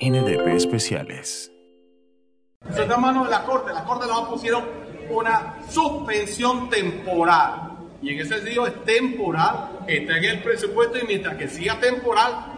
NDP 0.00 0.46
Especiales. 0.54 1.50
Eso 2.70 2.82
está 2.82 2.94
en 2.94 3.00
manos 3.00 3.24
de 3.24 3.30
la 3.30 3.42
Corte. 3.42 3.72
La 3.72 3.82
Corte 3.82 4.06
nos 4.06 4.28
pusieron 4.28 4.64
una 5.10 5.56
suspensión 5.68 6.70
temporal. 6.70 7.72
Y 8.00 8.10
en 8.14 8.20
ese 8.20 8.36
sentido 8.36 8.68
es 8.68 8.84
temporal, 8.84 9.80
está 9.88 10.18
en 10.18 10.24
el 10.24 10.42
presupuesto 10.42 10.98
y 10.98 11.06
mientras 11.06 11.36
que 11.36 11.48
siga 11.48 11.80
temporal, 11.80 12.57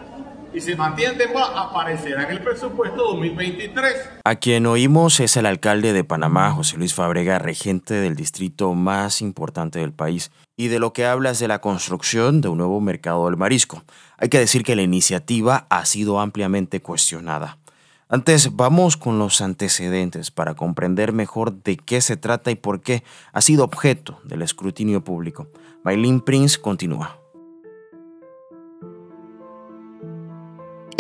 y 0.53 0.61
se 0.61 0.77
mantiene 0.77 1.25
aparecerá 1.35 2.25
en 2.25 2.31
el 2.31 2.43
presupuesto 2.43 3.13
2023. 3.13 3.95
A 4.25 4.35
quien 4.37 4.67
oímos 4.67 5.21
es 5.21 5.37
el 5.37 5.47
alcalde 5.47 5.93
de 5.93 6.05
Panamá, 6.05 6.53
José 6.53 6.77
Luis 6.77 6.95
Fabrega, 6.95 7.39
regente 7.39 7.95
del 7.95 8.17
distrito 8.17 8.75
más 8.75 9.23
importante 9.23 9.79
del 9.79 9.93
país, 9.93 10.31
y 10.57 10.69
de 10.69 10.79
lo 10.79 10.93
que 10.93 11.07
habla 11.07 11.31
es 11.31 11.39
de 11.39 11.49
la 11.49 11.61
construcción 11.61 12.41
de 12.41 12.49
un 12.49 12.59
nuevo 12.59 12.81
mercado 12.81 13.27
del 13.27 13.37
marisco. 13.37 13.83
Hay 14.19 14.29
que 14.29 14.39
decir 14.39 14.65
que 14.65 14.77
la 14.77 14.83
iniciativa 14.83 15.67
ha 15.71 15.85
sido 15.85 16.21
ampliamente 16.21 16.81
cuestionada. 16.81 17.59
Antes, 18.09 18.57
vamos 18.57 18.97
con 18.97 19.21
los 19.21 19.41
antecedentes 19.41 20.33
para 20.33 20.55
comprender 20.55 21.13
mejor 21.13 21.63
de 21.63 21.77
qué 21.77 22.01
se 22.01 22.17
trata 22.17 22.51
y 22.51 22.57
por 22.57 22.81
qué 22.81 23.05
ha 23.33 23.41
sido 23.41 23.63
objeto 23.63 24.21
del 24.25 24.43
escrutinio 24.43 25.05
público. 25.05 25.47
Maylin 25.85 26.21
Prince 26.21 26.61
continúa. 26.61 27.20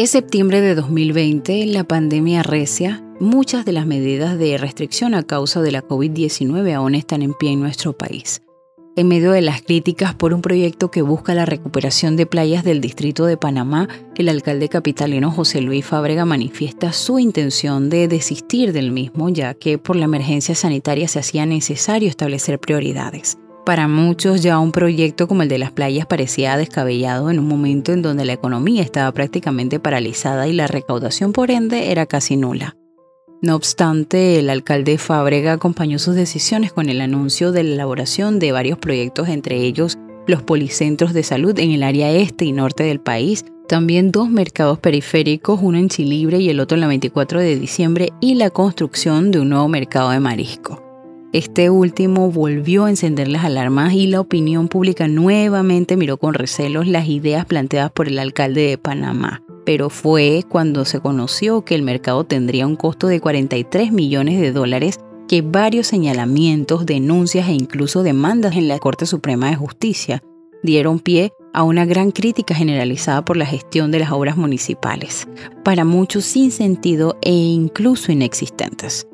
Es 0.00 0.12
septiembre 0.12 0.62
de 0.62 0.74
2020, 0.74 1.66
la 1.66 1.84
pandemia 1.84 2.42
recia, 2.42 3.04
muchas 3.20 3.66
de 3.66 3.72
las 3.72 3.84
medidas 3.84 4.38
de 4.38 4.56
restricción 4.56 5.12
a 5.12 5.24
causa 5.24 5.60
de 5.60 5.72
la 5.72 5.86
COVID-19 5.86 6.72
aún 6.72 6.94
están 6.94 7.20
en 7.20 7.34
pie 7.34 7.50
en 7.50 7.60
nuestro 7.60 7.92
país. 7.92 8.40
En 8.96 9.08
medio 9.08 9.30
de 9.32 9.42
las 9.42 9.60
críticas 9.60 10.14
por 10.14 10.32
un 10.32 10.40
proyecto 10.40 10.90
que 10.90 11.02
busca 11.02 11.34
la 11.34 11.44
recuperación 11.44 12.16
de 12.16 12.24
playas 12.24 12.64
del 12.64 12.80
distrito 12.80 13.26
de 13.26 13.36
Panamá, 13.36 13.90
el 14.16 14.30
alcalde 14.30 14.70
capitalino 14.70 15.30
José 15.30 15.60
Luis 15.60 15.84
Fábrega 15.84 16.24
manifiesta 16.24 16.94
su 16.94 17.18
intención 17.18 17.90
de 17.90 18.08
desistir 18.08 18.72
del 18.72 18.92
mismo, 18.92 19.28
ya 19.28 19.52
que 19.52 19.76
por 19.76 19.96
la 19.96 20.06
emergencia 20.06 20.54
sanitaria 20.54 21.08
se 21.08 21.18
hacía 21.18 21.44
necesario 21.44 22.08
establecer 22.08 22.58
prioridades. 22.58 23.36
Para 23.64 23.88
muchos 23.88 24.42
ya 24.42 24.58
un 24.58 24.72
proyecto 24.72 25.28
como 25.28 25.42
el 25.42 25.48
de 25.48 25.58
las 25.58 25.70
playas 25.70 26.06
parecía 26.06 26.56
descabellado 26.56 27.30
en 27.30 27.38
un 27.38 27.46
momento 27.46 27.92
en 27.92 28.02
donde 28.02 28.24
la 28.24 28.32
economía 28.32 28.82
estaba 28.82 29.12
prácticamente 29.12 29.78
paralizada 29.78 30.48
y 30.48 30.52
la 30.54 30.66
recaudación 30.66 31.32
por 31.32 31.50
ende 31.50 31.92
era 31.92 32.06
casi 32.06 32.36
nula. 32.36 32.76
No 33.42 33.54
obstante, 33.54 34.38
el 34.38 34.50
alcalde 34.50 34.98
Fábrega 34.98 35.52
acompañó 35.52 35.98
sus 35.98 36.14
decisiones 36.14 36.72
con 36.72 36.88
el 36.88 37.00
anuncio 37.00 37.52
de 37.52 37.62
la 37.62 37.74
elaboración 37.74 38.38
de 38.38 38.52
varios 38.52 38.78
proyectos, 38.78 39.28
entre 39.28 39.56
ellos 39.56 39.98
los 40.26 40.42
policentros 40.42 41.12
de 41.12 41.22
salud 41.22 41.58
en 41.58 41.70
el 41.70 41.82
área 41.82 42.10
este 42.10 42.44
y 42.44 42.52
norte 42.52 42.84
del 42.84 43.00
país, 43.00 43.44
también 43.68 44.10
dos 44.10 44.28
mercados 44.28 44.78
periféricos, 44.78 45.60
uno 45.62 45.78
en 45.78 45.88
Chilibre 45.88 46.38
y 46.38 46.50
el 46.50 46.60
otro 46.60 46.76
en 46.76 46.82
la 46.82 46.88
24 46.88 47.40
de 47.40 47.58
diciembre, 47.58 48.10
y 48.20 48.34
la 48.34 48.50
construcción 48.50 49.30
de 49.30 49.40
un 49.40 49.48
nuevo 49.50 49.68
mercado 49.68 50.10
de 50.10 50.20
marisco. 50.20 50.89
Este 51.32 51.70
último 51.70 52.32
volvió 52.32 52.86
a 52.86 52.90
encender 52.90 53.28
las 53.28 53.44
alarmas 53.44 53.92
y 53.92 54.08
la 54.08 54.18
opinión 54.20 54.66
pública 54.66 55.06
nuevamente 55.06 55.96
miró 55.96 56.16
con 56.16 56.34
recelos 56.34 56.88
las 56.88 57.06
ideas 57.06 57.44
planteadas 57.44 57.92
por 57.92 58.08
el 58.08 58.18
alcalde 58.18 58.62
de 58.62 58.78
Panamá. 58.78 59.40
Pero 59.64 59.90
fue 59.90 60.42
cuando 60.48 60.84
se 60.84 60.98
conoció 60.98 61.64
que 61.64 61.76
el 61.76 61.82
mercado 61.82 62.24
tendría 62.24 62.66
un 62.66 62.74
costo 62.74 63.06
de 63.06 63.20
43 63.20 63.92
millones 63.92 64.40
de 64.40 64.50
dólares 64.50 64.98
que 65.28 65.42
varios 65.42 65.86
señalamientos, 65.86 66.84
denuncias 66.84 67.48
e 67.48 67.52
incluso 67.52 68.02
demandas 68.02 68.56
en 68.56 68.66
la 68.66 68.80
Corte 68.80 69.06
Suprema 69.06 69.50
de 69.50 69.56
Justicia 69.56 70.24
dieron 70.64 70.98
pie 70.98 71.32
a 71.54 71.62
una 71.62 71.86
gran 71.86 72.10
crítica 72.10 72.56
generalizada 72.56 73.24
por 73.24 73.36
la 73.36 73.46
gestión 73.46 73.92
de 73.92 74.00
las 74.00 74.10
obras 74.10 74.36
municipales, 74.36 75.28
para 75.62 75.84
muchos 75.84 76.24
sin 76.24 76.50
sentido 76.50 77.16
e 77.22 77.30
incluso 77.30 78.10
inexistentes. 78.10 79.06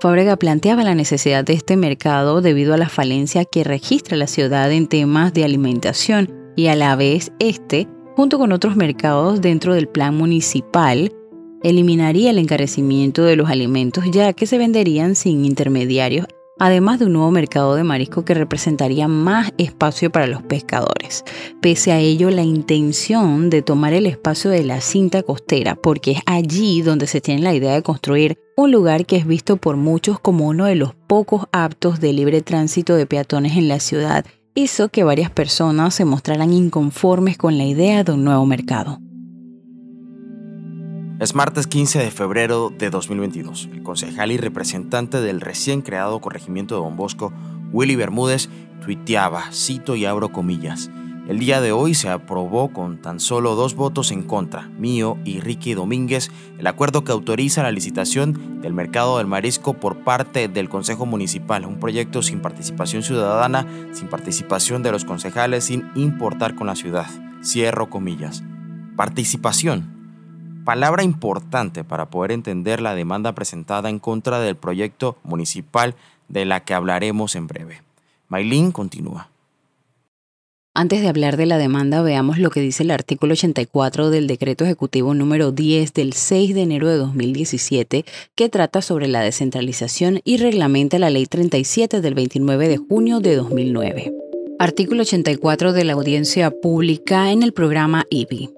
Fábrega 0.00 0.36
planteaba 0.36 0.84
la 0.84 0.94
necesidad 0.94 1.44
de 1.44 1.54
este 1.54 1.76
mercado 1.76 2.42
debido 2.42 2.74
a 2.74 2.76
la 2.76 2.88
falencia 2.88 3.44
que 3.44 3.64
registra 3.64 4.16
la 4.16 4.26
ciudad 4.26 4.70
en 4.70 4.86
temas 4.86 5.32
de 5.32 5.44
alimentación 5.44 6.30
y 6.54 6.66
a 6.66 6.76
la 6.76 6.96
vez 6.96 7.32
este, 7.38 7.88
junto 8.14 8.38
con 8.38 8.52
otros 8.52 8.76
mercados 8.76 9.40
dentro 9.40 9.74
del 9.74 9.88
plan 9.88 10.14
municipal, 10.14 11.12
eliminaría 11.62 12.30
el 12.30 12.38
encarecimiento 12.38 13.24
de 13.24 13.36
los 13.36 13.48
alimentos 13.48 14.04
ya 14.10 14.32
que 14.34 14.46
se 14.46 14.58
venderían 14.58 15.14
sin 15.14 15.44
intermediarios 15.44 16.26
además 16.58 16.98
de 16.98 17.06
un 17.06 17.12
nuevo 17.12 17.30
mercado 17.30 17.74
de 17.74 17.84
marisco 17.84 18.24
que 18.24 18.34
representaría 18.34 19.08
más 19.08 19.52
espacio 19.58 20.10
para 20.10 20.26
los 20.26 20.42
pescadores. 20.42 21.24
Pese 21.60 21.92
a 21.92 21.98
ello, 21.98 22.30
la 22.30 22.42
intención 22.42 23.50
de 23.50 23.62
tomar 23.62 23.92
el 23.92 24.06
espacio 24.06 24.50
de 24.50 24.64
la 24.64 24.80
cinta 24.80 25.22
costera, 25.22 25.74
porque 25.74 26.12
es 26.12 26.20
allí 26.26 26.82
donde 26.82 27.06
se 27.06 27.20
tiene 27.20 27.42
la 27.42 27.54
idea 27.54 27.74
de 27.74 27.82
construir 27.82 28.38
un 28.56 28.72
lugar 28.72 29.04
que 29.04 29.16
es 29.16 29.26
visto 29.26 29.58
por 29.58 29.76
muchos 29.76 30.18
como 30.18 30.46
uno 30.46 30.64
de 30.64 30.76
los 30.76 30.94
pocos 30.94 31.44
aptos 31.52 32.00
de 32.00 32.12
libre 32.12 32.40
tránsito 32.40 32.94
de 32.94 33.06
peatones 33.06 33.56
en 33.56 33.68
la 33.68 33.80
ciudad, 33.80 34.24
hizo 34.54 34.88
que 34.88 35.04
varias 35.04 35.30
personas 35.30 35.94
se 35.94 36.06
mostraran 36.06 36.52
inconformes 36.52 37.36
con 37.36 37.58
la 37.58 37.64
idea 37.64 38.02
de 38.02 38.12
un 38.12 38.24
nuevo 38.24 38.46
mercado. 38.46 38.98
Es 41.26 41.34
martes 41.34 41.66
15 41.66 41.98
de 41.98 42.12
febrero 42.12 42.70
de 42.70 42.88
2022. 42.88 43.70
El 43.72 43.82
concejal 43.82 44.30
y 44.30 44.36
representante 44.36 45.20
del 45.20 45.40
recién 45.40 45.82
creado 45.82 46.20
corregimiento 46.20 46.76
de 46.76 46.82
Don 46.82 46.94
Bosco, 46.94 47.32
Willy 47.72 47.96
Bermúdez, 47.96 48.48
tuiteaba, 48.80 49.50
cito 49.50 49.96
y 49.96 50.04
abro 50.04 50.30
comillas, 50.30 50.88
el 51.26 51.40
día 51.40 51.60
de 51.60 51.72
hoy 51.72 51.94
se 51.94 52.10
aprobó 52.10 52.72
con 52.72 53.02
tan 53.02 53.18
solo 53.18 53.56
dos 53.56 53.74
votos 53.74 54.12
en 54.12 54.22
contra, 54.22 54.68
mío 54.78 55.18
y 55.24 55.40
Ricky 55.40 55.74
Domínguez, 55.74 56.30
el 56.58 56.66
acuerdo 56.68 57.02
que 57.02 57.10
autoriza 57.10 57.64
la 57.64 57.72
licitación 57.72 58.60
del 58.62 58.72
mercado 58.72 59.18
del 59.18 59.26
marisco 59.26 59.74
por 59.74 60.04
parte 60.04 60.46
del 60.46 60.68
Consejo 60.68 61.06
Municipal, 61.06 61.66
un 61.66 61.80
proyecto 61.80 62.22
sin 62.22 62.38
participación 62.38 63.02
ciudadana, 63.02 63.66
sin 63.92 64.06
participación 64.06 64.84
de 64.84 64.92
los 64.92 65.04
concejales, 65.04 65.64
sin 65.64 65.90
importar 65.96 66.54
con 66.54 66.68
la 66.68 66.76
ciudad. 66.76 67.08
Cierro 67.42 67.90
comillas. 67.90 68.44
Participación 68.94 69.95
palabra 70.66 71.04
importante 71.04 71.84
para 71.84 72.10
poder 72.10 72.32
entender 72.32 72.82
la 72.82 72.94
demanda 72.94 73.32
presentada 73.32 73.88
en 73.88 74.00
contra 74.00 74.40
del 74.40 74.56
proyecto 74.56 75.16
municipal 75.22 75.94
de 76.28 76.44
la 76.44 76.64
que 76.64 76.74
hablaremos 76.74 77.36
en 77.36 77.46
breve. 77.46 77.82
Maylin 78.28 78.72
continúa. 78.72 79.30
Antes 80.74 81.00
de 81.00 81.08
hablar 81.08 81.38
de 81.38 81.46
la 81.46 81.56
demanda, 81.56 82.02
veamos 82.02 82.38
lo 82.38 82.50
que 82.50 82.60
dice 82.60 82.82
el 82.82 82.90
artículo 82.90 83.32
84 83.32 84.10
del 84.10 84.26
decreto 84.26 84.64
ejecutivo 84.64 85.14
número 85.14 85.52
10 85.52 85.94
del 85.94 86.12
6 86.12 86.54
de 86.54 86.62
enero 86.62 86.88
de 86.88 86.96
2017, 86.96 88.04
que 88.34 88.48
trata 88.50 88.82
sobre 88.82 89.08
la 89.08 89.22
descentralización 89.22 90.20
y 90.24 90.36
reglamenta 90.36 90.98
la 90.98 91.10
ley 91.10 91.24
37 91.26 92.02
del 92.02 92.14
29 92.14 92.68
de 92.68 92.76
junio 92.76 93.20
de 93.20 93.36
2009. 93.36 94.12
Artículo 94.58 95.02
84 95.02 95.72
de 95.72 95.84
la 95.84 95.92
audiencia 95.94 96.50
pública 96.50 97.30
en 97.30 97.42
el 97.42 97.52
programa 97.52 98.04
IBI. 98.10 98.55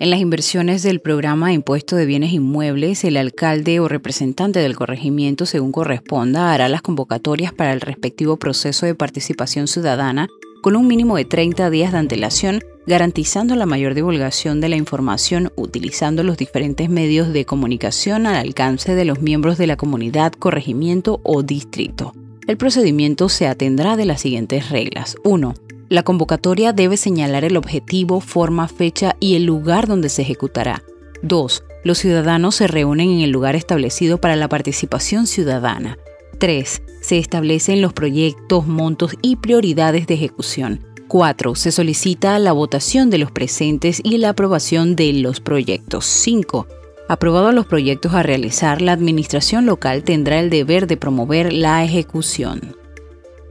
En 0.00 0.10
las 0.10 0.20
inversiones 0.20 0.84
del 0.84 1.00
programa 1.00 1.52
impuesto 1.52 1.96
de 1.96 2.06
bienes 2.06 2.32
inmuebles, 2.32 3.02
el 3.02 3.16
alcalde 3.16 3.80
o 3.80 3.88
representante 3.88 4.60
del 4.60 4.76
corregimiento, 4.76 5.44
según 5.44 5.72
corresponda, 5.72 6.52
hará 6.52 6.68
las 6.68 6.82
convocatorias 6.82 7.52
para 7.52 7.72
el 7.72 7.80
respectivo 7.80 8.36
proceso 8.36 8.86
de 8.86 8.94
participación 8.94 9.66
ciudadana 9.66 10.28
con 10.62 10.76
un 10.76 10.86
mínimo 10.86 11.16
de 11.16 11.24
30 11.24 11.68
días 11.70 11.90
de 11.90 11.98
antelación, 11.98 12.60
garantizando 12.86 13.56
la 13.56 13.66
mayor 13.66 13.94
divulgación 13.94 14.60
de 14.60 14.68
la 14.68 14.76
información 14.76 15.50
utilizando 15.56 16.22
los 16.22 16.36
diferentes 16.36 16.88
medios 16.88 17.32
de 17.32 17.44
comunicación 17.44 18.28
al 18.28 18.36
alcance 18.36 18.94
de 18.94 19.04
los 19.04 19.20
miembros 19.20 19.58
de 19.58 19.66
la 19.66 19.76
comunidad, 19.76 20.32
corregimiento 20.32 21.18
o 21.24 21.42
distrito. 21.42 22.14
El 22.46 22.56
procedimiento 22.56 23.28
se 23.28 23.48
atendrá 23.48 23.96
de 23.96 24.04
las 24.04 24.20
siguientes 24.20 24.70
reglas. 24.70 25.16
1 25.24 25.54
la 25.88 26.02
convocatoria 26.02 26.72
debe 26.72 26.96
señalar 26.96 27.44
el 27.44 27.56
objetivo, 27.56 28.20
forma, 28.20 28.68
fecha 28.68 29.16
y 29.20 29.36
el 29.36 29.44
lugar 29.44 29.86
donde 29.86 30.08
se 30.08 30.22
ejecutará. 30.22 30.82
2. 31.22 31.64
Los 31.84 31.98
ciudadanos 31.98 32.56
se 32.56 32.66
reúnen 32.66 33.10
en 33.10 33.20
el 33.20 33.30
lugar 33.30 33.56
establecido 33.56 34.18
para 34.18 34.36
la 34.36 34.48
participación 34.48 35.26
ciudadana. 35.26 35.98
3. 36.38 36.82
Se 37.00 37.18
establecen 37.18 37.80
los 37.80 37.92
proyectos, 37.92 38.66
montos 38.66 39.14
y 39.22 39.36
prioridades 39.36 40.06
de 40.06 40.14
ejecución. 40.14 40.84
4. 41.08 41.54
Se 41.54 41.72
solicita 41.72 42.38
la 42.38 42.52
votación 42.52 43.08
de 43.08 43.18
los 43.18 43.32
presentes 43.32 44.00
y 44.04 44.18
la 44.18 44.30
aprobación 44.30 44.94
de 44.94 45.14
los 45.14 45.40
proyectos. 45.40 46.04
5. 46.04 46.66
Aprobados 47.08 47.54
los 47.54 47.66
proyectos 47.66 48.12
a 48.12 48.22
realizar, 48.22 48.82
la 48.82 48.92
administración 48.92 49.64
local 49.64 50.04
tendrá 50.04 50.38
el 50.38 50.50
deber 50.50 50.86
de 50.86 50.98
promover 50.98 51.54
la 51.54 51.82
ejecución. 51.82 52.76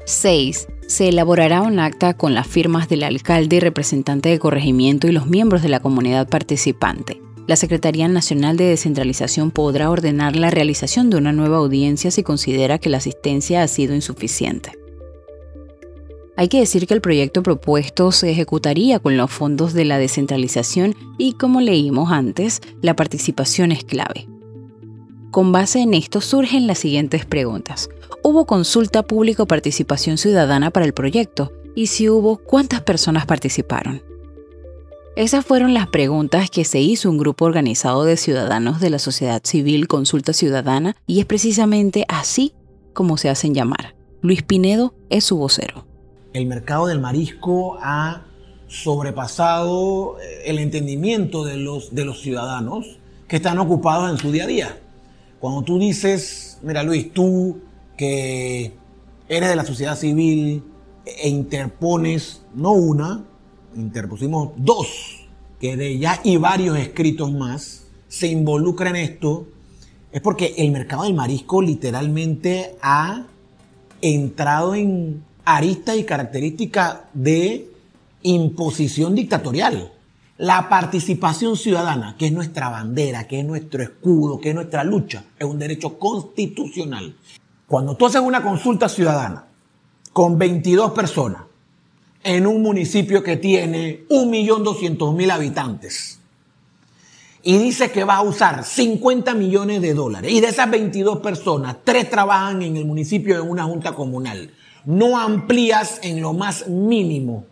6 0.06 0.68
se 0.88 1.10
elaborará 1.10 1.62
un 1.62 1.80
acta 1.80 2.16
con 2.16 2.34
las 2.34 2.48
firmas 2.48 2.90
del 2.90 3.04
alcalde 3.04 3.58
y 3.58 3.60
representante 3.60 4.30
de 4.30 4.40
corregimiento 4.40 5.08
y 5.08 5.12
los 5.12 5.28
miembros 5.28 5.62
de 5.62 5.70
la 5.70 5.82
comunidad 5.82 6.28
participante. 6.28 7.22
La 7.46 7.56
Secretaría 7.56 8.08
Nacional 8.08 8.58
de 8.58 8.66
Descentralización 8.66 9.52
podrá 9.52 9.90
ordenar 9.90 10.36
la 10.36 10.50
realización 10.50 11.10
de 11.10 11.18
una 11.18 11.32
nueva 11.32 11.58
audiencia 11.58 12.12
si 12.12 12.24
considera 12.24 12.78
que 12.78 12.90
la 12.90 12.98
asistencia 12.98 13.62
ha 13.64 13.68
sido 13.68 13.96
insuficiente. 13.96 14.72
Hay 16.36 16.50
que 16.50 16.60
decir 16.60 16.88
que 16.88 16.94
el 16.94 17.02
proyecto 17.02 17.44
propuesto 17.44 18.12
se 18.12 18.30
ejecutaría 18.30 19.00
con 19.00 19.18
los 19.18 19.32
fondos 19.32 19.74
de 19.74 19.86
la 19.86 19.98
descentralización 19.98 20.94
y, 21.18 21.34
como 21.34 21.62
leímos 21.62 22.12
antes, 22.12 22.62
la 22.82 22.96
participación 22.96 23.72
es 23.72 23.84
clave. 23.84 24.28
Con 25.32 25.52
base 25.52 25.82
en 25.82 25.94
esto 25.94 26.22
surgen 26.22 26.68
las 26.68 26.80
siguientes 26.80 27.26
preguntas. 27.26 27.90
¿Hubo 28.24 28.46
consulta 28.46 29.04
pública 29.04 29.44
o 29.44 29.46
participación 29.46 30.18
ciudadana 30.18 30.72
para 30.72 30.86
el 30.86 30.94
proyecto? 30.94 31.52
Y 31.76 31.88
si 31.88 32.10
hubo, 32.10 32.38
¿cuántas 32.38 32.82
personas 32.82 33.26
participaron? 33.26 34.02
Esas 35.16 35.46
fueron 35.46 35.74
las 35.74 35.88
preguntas 35.88 36.50
que 36.50 36.64
se 36.64 36.80
hizo 36.80 37.10
un 37.10 37.18
grupo 37.18 37.46
organizado 37.46 38.04
de 38.04 38.18
ciudadanos 38.18 38.80
de 38.80 38.90
la 38.90 39.00
sociedad 39.00 39.42
civil 39.44 39.88
Consulta 39.88 40.32
Ciudadana 40.32 40.96
y 41.08 41.20
es 41.20 41.26
precisamente 41.26 42.06
así 42.08 42.54
como 42.94 43.18
se 43.18 43.30
hacen 43.30 43.54
llamar. 43.54 43.96
Luis 44.22 44.44
Pinedo 44.44 44.94
es 45.10 45.24
su 45.24 45.38
vocero. 45.38 45.86
El 46.34 46.46
mercado 46.46 46.88
del 46.88 47.00
marisco 47.00 47.78
ha 47.82 48.26
sobrepasado 48.68 50.20
eh, 50.20 50.44
el 50.46 50.60
entendimiento 50.60 51.44
de 51.44 51.58
los, 51.58 51.94
de 51.94 52.06
los 52.06 52.22
ciudadanos 52.22 53.00
que 53.28 53.38
están 53.38 53.60
ocupados 53.60 54.10
en 54.10 54.18
su 54.18 54.32
día 54.32 54.46
a 54.46 54.48
día. 54.48 54.78
Cuando 55.40 55.62
tú 55.62 55.80
dices, 55.80 56.58
mira 56.64 56.84
Luis, 56.84 57.14
tú 57.14 57.60
que 57.96 58.74
eres 59.28 59.50
de 59.50 59.56
la 59.56 59.66
sociedad 59.66 59.96
civil 59.96 60.64
e 61.06 61.30
interpones 61.30 62.42
no 62.54 62.72
una, 62.72 63.26
interpusimos 63.76 64.52
dos, 64.58 65.28
que 65.60 65.78
de 65.78 65.98
ya 65.98 66.20
y 66.24 66.38
varios 66.38 66.78
escritos 66.78 67.32
más 67.32 67.86
se 68.08 68.28
involucran 68.28 68.96
en 68.96 69.04
esto, 69.04 69.48
es 70.12 70.22
porque 70.22 70.56
el 70.58 70.72
mercado 70.72 71.04
del 71.04 71.14
marisco 71.14 71.62
literalmente 71.62 72.76
ha 72.82 73.28
entrado 74.02 74.74
en 74.76 75.24
aristas 75.46 75.98
y 75.98 76.04
características 76.04 77.00
de 77.14 77.70
imposición 78.24 79.16
dictatorial. 79.16 79.92
La 80.38 80.70
participación 80.70 81.58
ciudadana, 81.58 82.16
que 82.16 82.28
es 82.28 82.32
nuestra 82.32 82.70
bandera, 82.70 83.28
que 83.28 83.40
es 83.40 83.46
nuestro 83.46 83.82
escudo, 83.82 84.40
que 84.40 84.50
es 84.50 84.56
nuestra 84.56 84.84
lucha, 84.84 85.24
es 85.40 85.46
un 85.46 85.58
derecho 85.58 85.98
constitucional. 85.98 87.16
Cuando 87.66 87.96
tú 87.96 88.06
haces 88.06 88.22
una 88.22 88.44
consulta 88.44 88.88
ciudadana 88.88 89.46
con 90.14 90.38
22 90.38 90.92
personas 90.92 91.42
en 92.24 92.46
un 92.46 92.62
municipio 92.62 93.24
que 93.24 93.38
tiene 93.38 94.06
1.200.000 94.10 95.32
habitantes 95.32 96.20
y 97.42 97.58
dice 97.58 97.92
que 97.92 98.04
va 98.04 98.18
a 98.18 98.22
usar 98.22 98.64
50 98.64 99.34
millones 99.34 99.82
de 99.82 99.94
dólares 99.94 100.32
y 100.32 100.40
de 100.40 100.48
esas 100.48 100.70
22 100.70 101.20
personas, 101.20 101.78
tres 101.84 102.10
trabajan 102.10 102.62
en 102.62 102.78
el 102.78 102.86
municipio 102.86 103.42
en 103.42 103.50
una 103.50 103.64
junta 103.64 103.94
comunal, 103.94 104.52
no 104.86 105.18
amplías 105.18 106.00
en 106.04 106.22
lo 106.22 106.34
más 106.34 106.68
mínimo 106.68 107.46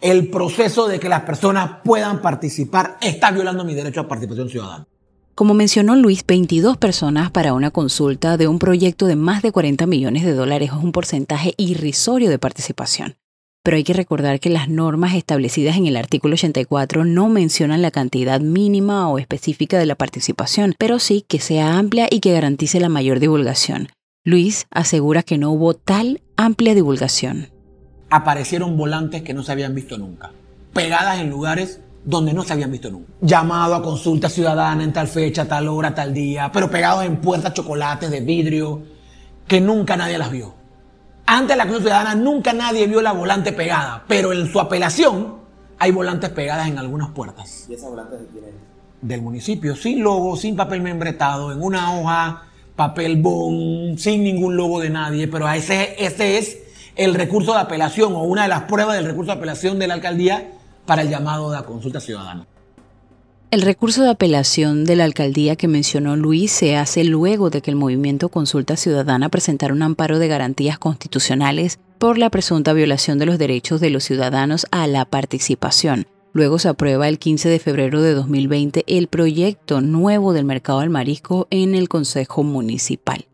el 0.00 0.28
proceso 0.28 0.88
de 0.88 0.98
que 0.98 1.08
las 1.08 1.22
personas 1.22 1.78
puedan 1.84 2.22
participar, 2.22 2.98
está 3.00 3.30
violando 3.30 3.64
mi 3.64 3.74
derecho 3.74 4.00
a 4.00 4.08
participación 4.08 4.48
ciudadana. 4.48 4.86
Como 5.34 5.54
mencionó 5.54 5.96
Luis, 5.96 6.24
22 6.26 6.76
personas 6.76 7.30
para 7.30 7.54
una 7.54 7.70
consulta 7.70 8.36
de 8.36 8.46
un 8.46 8.58
proyecto 8.58 9.06
de 9.06 9.16
más 9.16 9.42
de 9.42 9.52
40 9.52 9.86
millones 9.86 10.24
de 10.24 10.34
dólares 10.34 10.70
es 10.70 10.76
un 10.82 10.92
porcentaje 10.92 11.54
irrisorio 11.56 12.28
de 12.28 12.38
participación. 12.38 13.16
Pero 13.62 13.76
hay 13.76 13.84
que 13.84 13.92
recordar 13.92 14.40
que 14.40 14.50
las 14.50 14.68
normas 14.68 15.14
establecidas 15.14 15.76
en 15.76 15.86
el 15.86 15.96
artículo 15.96 16.34
84 16.34 17.04
no 17.04 17.28
mencionan 17.28 17.82
la 17.82 17.90
cantidad 17.90 18.40
mínima 18.40 19.08
o 19.08 19.18
específica 19.18 19.78
de 19.78 19.86
la 19.86 19.94
participación, 19.94 20.74
pero 20.78 20.98
sí 20.98 21.24
que 21.26 21.40
sea 21.40 21.78
amplia 21.78 22.06
y 22.10 22.20
que 22.20 22.32
garantice 22.32 22.80
la 22.80 22.88
mayor 22.88 23.18
divulgación. 23.18 23.88
Luis 24.24 24.66
asegura 24.70 25.22
que 25.22 25.38
no 25.38 25.50
hubo 25.52 25.74
tal 25.74 26.20
amplia 26.36 26.74
divulgación 26.74 27.48
aparecieron 28.10 28.76
volantes 28.76 29.22
que 29.22 29.32
no 29.32 29.42
se 29.42 29.52
habían 29.52 29.74
visto 29.74 29.96
nunca, 29.96 30.32
pegadas 30.74 31.20
en 31.20 31.30
lugares 31.30 31.80
donde 32.04 32.32
no 32.32 32.42
se 32.42 32.52
habían 32.52 32.72
visto 32.72 32.90
nunca. 32.90 33.12
Llamado 33.20 33.74
a 33.74 33.82
consulta 33.82 34.28
ciudadana 34.28 34.82
en 34.82 34.92
tal 34.92 35.06
fecha, 35.06 35.46
tal 35.46 35.68
hora, 35.68 35.94
tal 35.94 36.12
día, 36.12 36.50
pero 36.52 36.70
pegados 36.70 37.04
en 37.04 37.18
puertas 37.18 37.54
chocolates 37.54 38.10
de 38.10 38.20
vidrio 38.20 38.82
que 39.46 39.60
nunca 39.60 39.96
nadie 39.96 40.18
las 40.18 40.30
vio. 40.30 40.54
Antes 41.26 41.50
de 41.50 41.56
la 41.56 41.64
consulta 41.64 41.90
ciudadana 41.90 42.14
nunca 42.14 42.52
nadie 42.52 42.86
vio 42.86 43.00
la 43.00 43.12
volante 43.12 43.52
pegada, 43.52 44.04
pero 44.08 44.32
en 44.32 44.50
su 44.50 44.58
apelación 44.58 45.40
hay 45.78 45.92
volantes 45.92 46.30
pegadas 46.30 46.68
en 46.68 46.78
algunas 46.78 47.10
puertas. 47.10 47.66
¿Y 47.68 47.74
esas 47.74 47.90
volantes 47.90 48.20
de 48.20 48.26
quién 48.26 48.44
Del 49.00 49.22
municipio, 49.22 49.76
sin 49.76 50.02
logo, 50.02 50.36
sin 50.36 50.56
papel 50.56 50.80
membretado, 50.80 51.52
en 51.52 51.62
una 51.62 51.98
hoja, 51.98 52.42
papel 52.74 53.16
bon, 53.16 53.96
sin 53.96 54.24
ningún 54.24 54.56
logo 54.56 54.80
de 54.80 54.90
nadie, 54.90 55.28
pero 55.28 55.48
ese, 55.48 55.94
ese 55.98 56.38
es 56.38 56.58
el 56.96 57.14
recurso 57.14 57.52
de 57.52 57.60
apelación 57.60 58.12
o 58.14 58.22
una 58.22 58.42
de 58.42 58.48
las 58.48 58.62
pruebas 58.62 58.96
del 58.96 59.06
recurso 59.06 59.32
de 59.32 59.38
apelación 59.38 59.78
de 59.78 59.86
la 59.86 59.94
alcaldía 59.94 60.52
para 60.86 61.02
el 61.02 61.08
llamado 61.08 61.50
de 61.50 61.56
la 61.56 61.64
consulta 61.64 62.00
ciudadana. 62.00 62.46
El 63.50 63.62
recurso 63.62 64.04
de 64.04 64.10
apelación 64.10 64.84
de 64.84 64.94
la 64.94 65.02
alcaldía 65.02 65.56
que 65.56 65.66
mencionó 65.66 66.14
Luis 66.14 66.52
se 66.52 66.76
hace 66.76 67.02
luego 67.02 67.50
de 67.50 67.62
que 67.62 67.72
el 67.72 67.76
movimiento 67.76 68.28
Consulta 68.28 68.76
Ciudadana 68.76 69.28
presentara 69.28 69.74
un 69.74 69.82
amparo 69.82 70.20
de 70.20 70.28
garantías 70.28 70.78
constitucionales 70.78 71.80
por 71.98 72.16
la 72.16 72.30
presunta 72.30 72.72
violación 72.72 73.18
de 73.18 73.26
los 73.26 73.38
derechos 73.38 73.80
de 73.80 73.90
los 73.90 74.04
ciudadanos 74.04 74.66
a 74.70 74.86
la 74.86 75.04
participación. 75.04 76.06
Luego 76.32 76.60
se 76.60 76.68
aprueba 76.68 77.08
el 77.08 77.18
15 77.18 77.48
de 77.48 77.58
febrero 77.58 78.02
de 78.02 78.14
2020 78.14 78.84
el 78.86 79.08
proyecto 79.08 79.80
nuevo 79.80 80.32
del 80.32 80.44
mercado 80.44 80.80
del 80.80 80.90
marisco 80.90 81.48
en 81.50 81.74
el 81.74 81.88
Consejo 81.88 82.44
Municipal. 82.44 83.26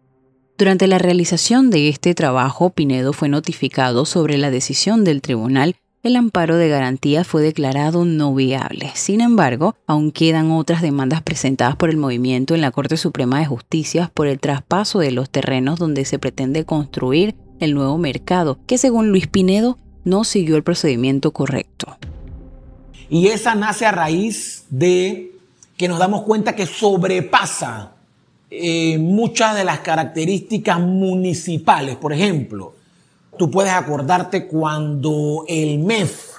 Durante 0.58 0.86
la 0.86 0.96
realización 0.96 1.68
de 1.68 1.90
este 1.90 2.14
trabajo, 2.14 2.70
Pinedo 2.70 3.12
fue 3.12 3.28
notificado 3.28 4.06
sobre 4.06 4.38
la 4.38 4.50
decisión 4.50 5.04
del 5.04 5.20
tribunal. 5.20 5.76
El 6.02 6.16
amparo 6.16 6.56
de 6.56 6.70
garantía 6.70 7.24
fue 7.24 7.42
declarado 7.42 8.06
no 8.06 8.34
viable. 8.34 8.90
Sin 8.94 9.20
embargo, 9.20 9.74
aún 9.86 10.12
quedan 10.12 10.50
otras 10.50 10.80
demandas 10.80 11.20
presentadas 11.20 11.76
por 11.76 11.90
el 11.90 11.98
movimiento 11.98 12.54
en 12.54 12.62
la 12.62 12.70
Corte 12.70 12.96
Suprema 12.96 13.38
de 13.38 13.44
Justicia 13.44 14.10
por 14.14 14.28
el 14.28 14.40
traspaso 14.40 14.98
de 14.98 15.10
los 15.10 15.28
terrenos 15.28 15.78
donde 15.78 16.06
se 16.06 16.18
pretende 16.18 16.64
construir 16.64 17.34
el 17.60 17.74
nuevo 17.74 17.98
mercado, 17.98 18.58
que 18.66 18.78
según 18.78 19.10
Luis 19.10 19.26
Pinedo 19.26 19.76
no 20.04 20.24
siguió 20.24 20.56
el 20.56 20.62
procedimiento 20.62 21.32
correcto. 21.32 21.98
Y 23.10 23.26
esa 23.26 23.54
nace 23.54 23.84
a 23.84 23.92
raíz 23.92 24.64
de 24.70 25.32
que 25.76 25.88
nos 25.88 25.98
damos 25.98 26.22
cuenta 26.22 26.56
que 26.56 26.64
sobrepasa 26.64 27.95
eh, 28.50 28.98
muchas 28.98 29.56
de 29.56 29.64
las 29.64 29.80
características 29.80 30.78
municipales. 30.80 31.96
Por 31.96 32.12
ejemplo, 32.12 32.74
tú 33.36 33.50
puedes 33.50 33.72
acordarte 33.72 34.46
cuando 34.46 35.44
el 35.48 35.80
MEF 35.80 36.36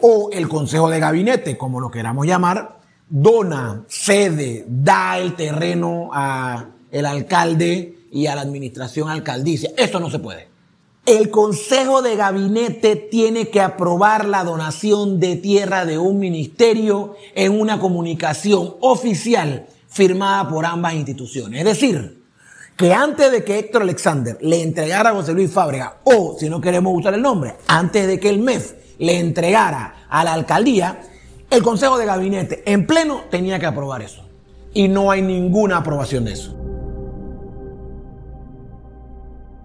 o 0.00 0.30
el 0.32 0.48
Consejo 0.48 0.88
de 0.88 1.00
Gabinete, 1.00 1.56
como 1.56 1.80
lo 1.80 1.90
queramos 1.90 2.26
llamar, 2.26 2.78
dona, 3.08 3.84
cede, 3.88 4.64
da 4.68 5.18
el 5.18 5.34
terreno 5.34 6.10
al 6.12 7.06
alcalde 7.06 7.98
y 8.10 8.26
a 8.26 8.34
la 8.34 8.40
administración 8.40 9.08
alcaldicia. 9.08 9.70
Eso 9.76 10.00
no 10.00 10.10
se 10.10 10.18
puede. 10.18 10.48
El 11.04 11.30
Consejo 11.30 12.02
de 12.02 12.16
Gabinete 12.16 12.96
tiene 12.96 13.48
que 13.48 13.60
aprobar 13.60 14.24
la 14.24 14.42
donación 14.42 15.20
de 15.20 15.36
tierra 15.36 15.84
de 15.84 15.98
un 15.98 16.18
ministerio 16.18 17.14
en 17.34 17.60
una 17.60 17.78
comunicación 17.78 18.74
oficial 18.80 19.66
firmada 19.96 20.46
por 20.48 20.66
ambas 20.66 20.94
instituciones. 20.94 21.60
Es 21.60 21.64
decir, 21.64 22.22
que 22.76 22.92
antes 22.92 23.32
de 23.32 23.42
que 23.42 23.58
Héctor 23.58 23.82
Alexander 23.82 24.36
le 24.42 24.62
entregara 24.62 25.10
a 25.10 25.14
José 25.14 25.32
Luis 25.32 25.50
Fábrega, 25.50 26.00
o 26.04 26.36
si 26.38 26.50
no 26.50 26.60
queremos 26.60 26.92
usar 26.94 27.14
el 27.14 27.22
nombre, 27.22 27.54
antes 27.66 28.06
de 28.06 28.20
que 28.20 28.28
el 28.28 28.38
MEF 28.38 28.74
le 28.98 29.18
entregara 29.18 30.06
a 30.10 30.22
la 30.22 30.34
alcaldía, 30.34 31.00
el 31.48 31.62
Consejo 31.62 31.96
de 31.96 32.04
Gabinete 32.04 32.62
en 32.70 32.86
pleno 32.86 33.22
tenía 33.30 33.58
que 33.58 33.66
aprobar 33.66 34.02
eso. 34.02 34.28
Y 34.74 34.88
no 34.88 35.10
hay 35.10 35.22
ninguna 35.22 35.78
aprobación 35.78 36.26
de 36.26 36.32
eso. 36.34 36.54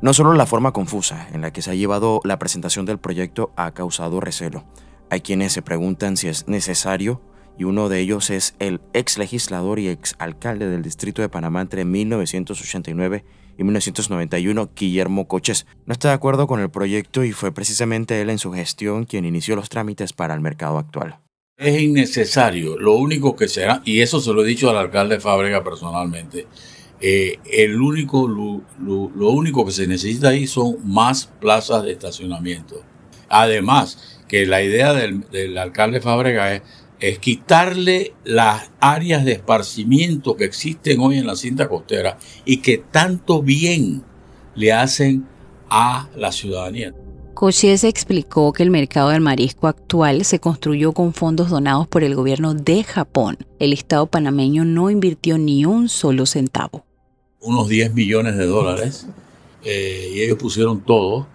No 0.02 0.14
solo 0.14 0.34
la 0.34 0.46
forma 0.46 0.72
confusa 0.72 1.28
en 1.34 1.42
la 1.42 1.52
que 1.52 1.62
se 1.62 1.72
ha 1.72 1.76
llevado 1.76 2.22
la 2.24 2.40
presentación 2.40 2.86
del 2.86 2.98
proyecto 2.98 3.52
ha 3.58 3.72
causado 3.72 4.22
recelo. 4.22 4.64
Hay 5.10 5.20
quienes 5.20 5.52
se 5.52 5.62
preguntan 5.62 6.16
si 6.16 6.30
es 6.30 6.48
necesario 6.48 7.22
y 7.62 7.64
uno 7.64 7.90
de 7.90 8.00
ellos 8.00 8.32
es 8.32 8.56
el 8.58 8.82
ex 8.96 9.20
legislador 9.20 9.78
y 9.78 9.88
ex 9.88 10.16
alcalde 10.18 10.68
del 10.68 10.82
Distrito 10.82 11.22
de 11.22 11.30
Panamá 11.30 11.62
entre 11.62 11.86
1989 11.86 13.24
y 13.56 13.64
1991, 13.64 14.72
Guillermo 14.76 15.28
Coches. 15.28 15.68
No 15.86 15.94
está 15.94 16.08
de 16.08 16.16
acuerdo 16.16 16.48
con 16.48 16.60
el 16.60 16.72
proyecto 16.72 17.24
y 17.24 17.34
fue 17.34 17.52
precisamente 17.52 18.20
él 18.20 18.32
en 18.32 18.40
su 18.40 18.52
gestión 18.52 19.06
quien 19.06 19.26
inició 19.26 19.56
los 19.56 19.70
trámites 19.70 20.12
para 20.12 20.34
el 20.34 20.40
mercado 20.42 20.80
actual. 20.80 21.20
Es 21.56 21.80
innecesario, 21.80 22.80
lo 22.80 22.94
único 22.94 23.36
que 23.36 23.48
será, 23.48 23.84
y 23.86 24.02
eso 24.02 24.20
se 24.22 24.34
lo 24.34 24.44
he 24.44 24.48
dicho 24.48 24.72
al 24.72 24.78
alcalde 24.78 25.20
Fábrega 25.20 25.64
personalmente, 25.64 26.48
eh, 27.00 27.38
el 27.46 27.80
único, 27.80 28.28
lo, 28.28 29.30
único 29.30 29.68
que 29.68 29.72
se 29.72 29.86
necesita 29.86 30.30
ahí 30.30 30.48
son 30.48 30.78
más 30.84 31.28
plazas 31.40 31.84
de 31.84 31.92
estacionamiento. 31.92 32.82
Además, 33.30 34.20
que 34.28 34.48
la 34.48 34.64
idea 34.64 34.94
del, 34.94 35.30
del 35.30 35.60
alcalde 35.60 36.02
Fábrega 36.02 36.56
es 36.56 36.64
es 37.02 37.18
quitarle 37.18 38.14
las 38.24 38.72
áreas 38.80 39.26
de 39.26 39.34
esparcimiento 39.34 40.38
que 40.38 40.46
existen 40.46 41.00
hoy 41.00 41.18
en 41.18 41.26
la 41.26 41.36
cinta 41.36 41.68
costera 41.68 42.18
y 42.46 42.58
que 42.58 42.78
tanto 42.78 43.42
bien 43.42 44.04
le 44.54 44.72
hacen 44.72 45.26
a 45.68 46.10
la 46.16 46.32
ciudadanía. 46.32 46.94
Cochise 47.34 47.88
explicó 47.88 48.54
que 48.54 48.62
el 48.62 48.70
mercado 48.70 49.10
del 49.10 49.22
marisco 49.22 49.68
actual 49.68 50.26
se 50.26 50.40
construyó 50.40 50.92
con 50.92 51.14
fondos 51.14 51.50
donados 51.50 51.88
por 51.88 52.04
el 52.04 52.14
gobierno 52.14 52.54
de 52.54 52.84
Japón. 52.84 53.38
El 53.58 53.74
Estado 53.74 54.06
panameño 54.06 54.64
no 54.64 54.92
invirtió 54.92 55.40
ni 55.40 55.66
un 55.66 55.90
solo 55.90 56.28
centavo. 56.28 56.86
Unos 57.40 57.68
10 57.68 57.96
millones 57.96 58.38
de 58.38 58.46
dólares 58.46 59.08
eh, 59.64 60.12
y 60.14 60.22
ellos 60.22 60.38
pusieron 60.38 60.82
todo, 60.82 61.26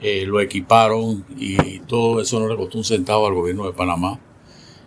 eh, 0.00 0.24
lo 0.24 0.40
equiparon 0.40 1.24
y 1.36 1.80
todo 1.80 2.20
eso 2.20 2.38
no 2.38 2.46
le 2.46 2.56
costó 2.56 2.78
un 2.78 2.84
centavo 2.84 3.26
al 3.26 3.34
gobierno 3.34 3.66
de 3.66 3.72
Panamá 3.72 4.20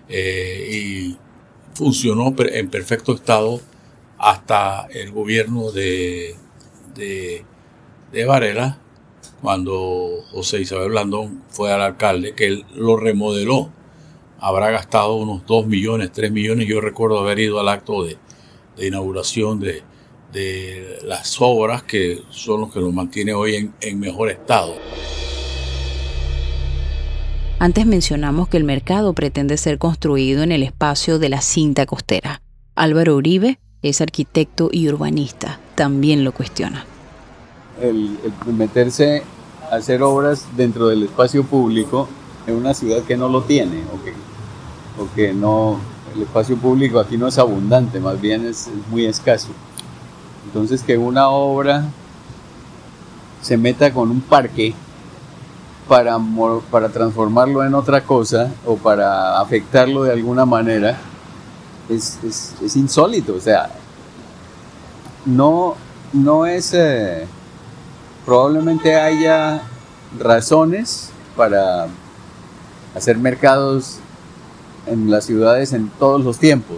eh, 0.09 0.67
y 0.71 1.17
funcionó 1.75 2.33
en 2.37 2.69
perfecto 2.69 3.13
estado 3.13 3.61
hasta 4.17 4.87
el 4.91 5.11
gobierno 5.11 5.71
de, 5.71 6.35
de, 6.95 7.45
de 8.11 8.25
Varela 8.25 8.79
cuando 9.41 10.23
José 10.31 10.61
Isabel 10.61 10.89
Blandón 10.89 11.43
fue 11.49 11.71
al 11.71 11.81
alcalde, 11.81 12.33
que 12.33 12.47
él 12.47 12.65
lo 12.75 12.97
remodeló. 12.97 13.69
Habrá 14.39 14.71
gastado 14.71 15.15
unos 15.15 15.45
2 15.45 15.67
millones, 15.67 16.11
3 16.11 16.31
millones. 16.31 16.67
Yo 16.67 16.81
recuerdo 16.81 17.19
haber 17.19 17.39
ido 17.39 17.59
al 17.59 17.69
acto 17.69 18.03
de, 18.03 18.17
inauguración 18.77 19.59
de, 19.59 19.83
las 21.03 21.37
obras 21.39 21.83
que 21.83 22.21
son 22.29 22.61
los 22.61 22.73
que 22.73 22.79
lo 22.79 22.91
mantiene 22.91 23.33
hoy 23.33 23.71
en 23.81 23.99
mejor 23.99 24.29
estado. 24.29 24.75
Antes 27.59 27.85
mencionamos 27.85 28.47
que 28.47 28.57
el 28.57 28.63
mercado 28.63 29.13
pretende 29.13 29.57
ser 29.57 29.77
construido 29.77 30.43
en 30.43 30.51
el 30.51 30.63
espacio 30.63 31.19
de 31.19 31.29
la 31.29 31.41
cinta 31.41 31.85
costera. 31.85 32.41
Álvaro 32.75 33.15
Uribe 33.15 33.59
es 33.81 34.01
arquitecto 34.01 34.69
y 34.71 34.87
urbanista. 34.87 35.59
También 35.75 36.23
lo 36.23 36.31
cuestiona 36.31 36.85
el, 37.81 38.17
meterse 38.45 39.23
a 39.71 39.75
hacer 39.75 40.01
obras 40.03 40.45
dentro 40.55 40.87
del 40.87 41.03
espacio 41.03 41.43
público 41.43 42.07
en 42.47 42.55
una 42.55 42.73
ciudad 42.73 43.03
que 43.03 43.17
no 43.17 43.29
lo 43.29 43.43
tiene 43.43 43.83
o 44.97 45.13
que, 45.15 45.33
no, 45.33 45.79
el 46.15 46.23
espacio 46.23 46.57
público 46.57 46.99
aquí 46.99 47.17
no 47.17 47.27
es 47.27 47.37
abundante, 47.37 47.99
más 47.99 48.19
bien 48.19 48.45
es, 48.45 48.69
muy 48.89 49.05
escaso. 49.05 49.49
Entonces 50.45 50.83
que 50.83 50.97
una 50.97 51.29
obra 51.29 51.85
se 53.41 53.55
meta 53.55 53.93
con 53.93 54.11
un 54.11 54.21
parque 54.21 54.73
para, 55.89 56.17
para 56.71 56.87
transformarlo 56.89 57.65
en 57.65 57.73
otra 57.73 58.01
cosa 58.05 58.49
o 58.65 58.77
para 58.77 59.41
afectarlo 59.41 60.03
de 60.03 60.13
alguna 60.13 60.45
manera 60.45 60.97
es, 61.89 62.19
es, 62.23 62.75
insólito. 62.77 63.35
O 63.35 63.41
sea, 63.41 63.69
no, 65.25 65.75
no 66.13 66.45
es... 66.45 66.73
Eh, 66.73 67.27
probablemente 68.29 68.95
haya 68.95 69.63
razones 70.19 71.09
para 71.35 71.87
hacer 72.95 73.17
mercados 73.17 73.97
en 74.85 75.09
las 75.09 75.25
ciudades 75.25 75.73
en 75.73 75.89
todos 75.97 76.23
los 76.23 76.37
tiempos, 76.37 76.77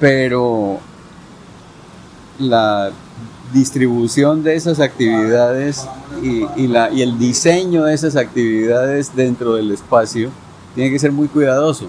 pero 0.00 0.80
la 2.40 2.90
distribución 3.52 4.42
de 4.42 4.56
esas 4.56 4.80
actividades 4.80 5.86
y, 6.22 6.68
la, 6.68 6.90
y 6.90 7.02
el 7.02 7.18
diseño 7.18 7.84
de 7.84 7.94
esas 7.94 8.16
actividades 8.16 9.14
dentro 9.14 9.54
del 9.54 9.72
espacio 9.72 10.30
tiene 10.74 10.90
que 10.90 10.98
ser 10.98 11.12
muy 11.12 11.28
cuidadoso. 11.28 11.88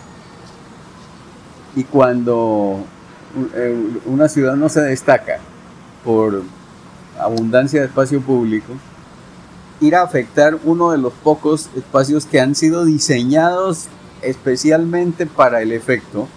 Y 1.76 1.84
cuando 1.84 2.84
eh, 3.56 4.00
una 4.06 4.28
ciudad 4.28 4.56
no 4.56 4.70
se 4.70 4.82
destaca 4.82 5.40
por 6.04 6.44
abundancia 7.20 7.82
de 7.82 7.88
espacio 7.88 8.22
público, 8.22 8.74
ir 9.80 9.96
a 9.96 10.02
afectar 10.02 10.58
uno 10.64 10.92
de 10.92 10.98
los 10.98 11.14
pocos 11.14 11.70
espacios 11.76 12.26
que 12.26 12.40
han 12.40 12.56
sido 12.56 12.86
diseñados 12.86 13.88
especialmente 14.22 15.26
para 15.26 15.62
el 15.62 15.72
efecto, 15.72 16.28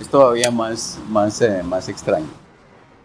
es 0.00 0.08
todavía 0.08 0.50
más, 0.50 0.98
más, 1.08 1.40
eh, 1.40 1.62
más 1.64 1.88
extraño. 1.88 2.41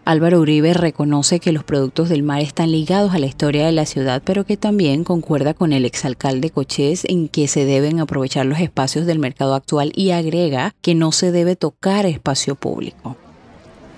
Álvaro 0.07 0.39
Uribe 0.39 0.73
reconoce 0.73 1.41
que 1.41 1.51
los 1.51 1.65
productos 1.65 2.07
del 2.07 2.23
mar 2.23 2.39
están 2.39 2.71
ligados 2.71 3.13
a 3.13 3.19
la 3.19 3.25
historia 3.25 3.65
de 3.65 3.73
la 3.73 3.85
ciudad, 3.85 4.21
pero 4.23 4.45
que 4.45 4.55
también 4.55 5.03
concuerda 5.03 5.53
con 5.53 5.73
el 5.73 5.83
exalcalde 5.83 6.49
Cochés 6.49 7.03
en 7.03 7.27
que 7.27 7.49
se 7.49 7.65
deben 7.65 7.99
aprovechar 7.99 8.45
los 8.45 8.61
espacios 8.61 9.05
del 9.05 9.19
mercado 9.19 9.53
actual 9.53 9.91
y 9.93 10.11
agrega 10.11 10.73
que 10.81 10.95
no 10.95 11.11
se 11.11 11.33
debe 11.33 11.57
tocar 11.57 12.05
espacio 12.05 12.55
público. 12.55 13.17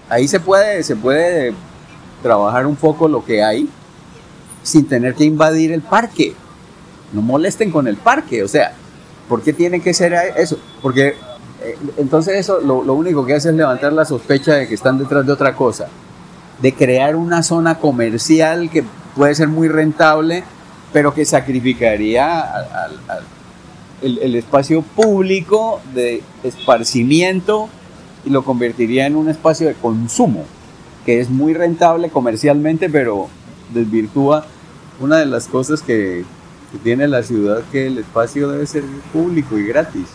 Ahí 0.09 0.27
se 0.27 0.39
puede, 0.39 0.81
se 0.81 0.95
puede 0.95 1.53
trabajar 2.23 2.65
un 2.65 2.75
poco 2.75 3.07
lo 3.07 3.23
que 3.23 3.43
hay 3.43 3.69
sin 4.63 4.87
tener 4.87 5.13
que 5.13 5.25
invadir 5.25 5.71
el 5.71 5.83
parque. 5.83 6.33
No 7.13 7.21
molesten 7.21 7.69
con 7.69 7.87
el 7.87 7.97
parque, 7.97 8.41
o 8.41 8.47
sea, 8.47 8.73
¿por 9.27 9.43
qué 9.43 9.53
tiene 9.53 9.79
que 9.79 9.93
ser 9.93 10.15
eso? 10.35 10.57
Porque 10.81 11.13
entonces 11.97 12.35
eso 12.35 12.59
lo, 12.61 12.93
único 12.93 13.25
que 13.25 13.35
hace 13.35 13.49
es 13.49 13.55
levantar 13.55 13.93
la 13.93 14.05
sospecha 14.05 14.53
de 14.53 14.67
que 14.67 14.75
están 14.75 14.97
detrás 14.97 15.25
de 15.25 15.31
otra 15.31 15.55
cosa, 15.55 15.87
de 16.61 16.73
crear 16.73 17.15
una 17.15 17.43
zona 17.43 17.75
comercial 17.75 18.69
que 18.69 18.83
puede 19.15 19.35
ser 19.35 19.47
muy 19.47 19.67
rentable, 19.67 20.43
pero 20.93 21.13
que 21.13 21.25
sacrificaría 21.25 22.45
el 24.01 24.35
espacio 24.35 24.81
público 24.81 25.81
de 25.93 26.23
esparcimiento 26.43 27.69
y 28.25 28.29
lo 28.29 28.43
convertiría 28.43 29.05
en 29.05 29.15
un 29.15 29.29
espacio 29.29 29.67
de 29.67 29.73
consumo 29.75 30.45
que 31.05 31.19
es 31.19 31.29
muy 31.29 31.53
rentable 31.53 32.09
comercialmente, 32.09 32.89
pero 32.89 33.29
desvirtúa 33.73 34.45
una 34.99 35.17
de 35.17 35.25
las 35.25 35.47
cosas 35.47 35.81
que, 35.81 36.25
tiene 36.83 37.07
la 37.07 37.23
ciudad, 37.23 37.63
que 37.71 37.87
el 37.87 37.97
espacio 37.97 38.47
debe 38.47 38.67
ser 38.67 38.83
público 39.11 39.57
y 39.57 39.65
gratis. 39.65 40.05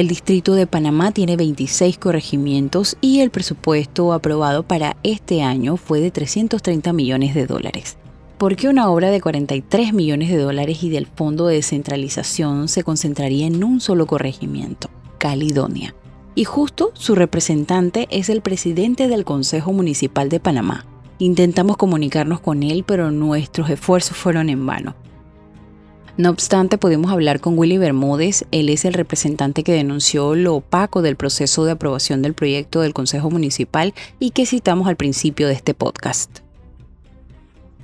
El 0.00 0.08
distrito 0.08 0.54
de 0.54 0.66
Panamá 0.66 1.12
tiene 1.12 1.36
26 1.36 1.98
corregimientos 1.98 2.96
y 3.02 3.20
el 3.20 3.28
presupuesto 3.28 4.14
aprobado 4.14 4.62
para 4.62 4.96
este 5.02 5.42
año 5.42 5.76
fue 5.76 6.00
de 6.00 6.10
330 6.10 6.94
millones 6.94 7.34
de 7.34 7.44
dólares. 7.46 7.98
¿Por 8.38 8.56
qué 8.56 8.70
una 8.70 8.88
obra 8.88 9.10
de 9.10 9.20
43 9.20 9.92
millones 9.92 10.30
de 10.30 10.38
dólares 10.38 10.82
y 10.84 10.88
del 10.88 11.04
Fondo 11.04 11.48
de 11.48 11.56
Descentralización 11.56 12.68
se 12.68 12.82
concentraría 12.82 13.46
en 13.46 13.62
un 13.62 13.82
solo 13.82 14.06
corregimiento, 14.06 14.88
Caledonia? 15.18 15.94
y 16.34 16.44
justo 16.44 16.92
su 16.94 17.14
representante 17.14 18.08
es 18.10 18.30
el 18.30 18.40
presidente 18.40 19.06
del 19.06 19.26
Consejo 19.26 19.74
Municipal 19.74 20.30
de 20.30 20.40
Panamá. 20.40 20.86
Intentamos 21.18 21.76
comunicarnos 21.76 22.40
con 22.40 22.62
él, 22.62 22.84
pero 22.86 23.10
nuestros 23.10 23.68
esfuerzos 23.68 24.16
fueron 24.16 24.48
en 24.48 24.64
vano. 24.64 24.94
No 26.20 26.28
obstante, 26.28 26.76
pudimos 26.76 27.10
hablar 27.10 27.40
con 27.40 27.58
Willy 27.58 27.78
Bermúdez, 27.78 28.44
él 28.50 28.68
es 28.68 28.84
el 28.84 28.92
representante 28.92 29.62
que 29.62 29.72
denunció 29.72 30.34
lo 30.34 30.56
opaco 30.56 31.00
del 31.00 31.16
proceso 31.16 31.64
de 31.64 31.72
aprobación 31.72 32.20
del 32.20 32.34
proyecto 32.34 32.82
del 32.82 32.92
Consejo 32.92 33.30
Municipal 33.30 33.94
y 34.18 34.32
que 34.32 34.44
citamos 34.44 34.86
al 34.86 34.96
principio 34.96 35.46
de 35.46 35.54
este 35.54 35.72
podcast. 35.72 36.40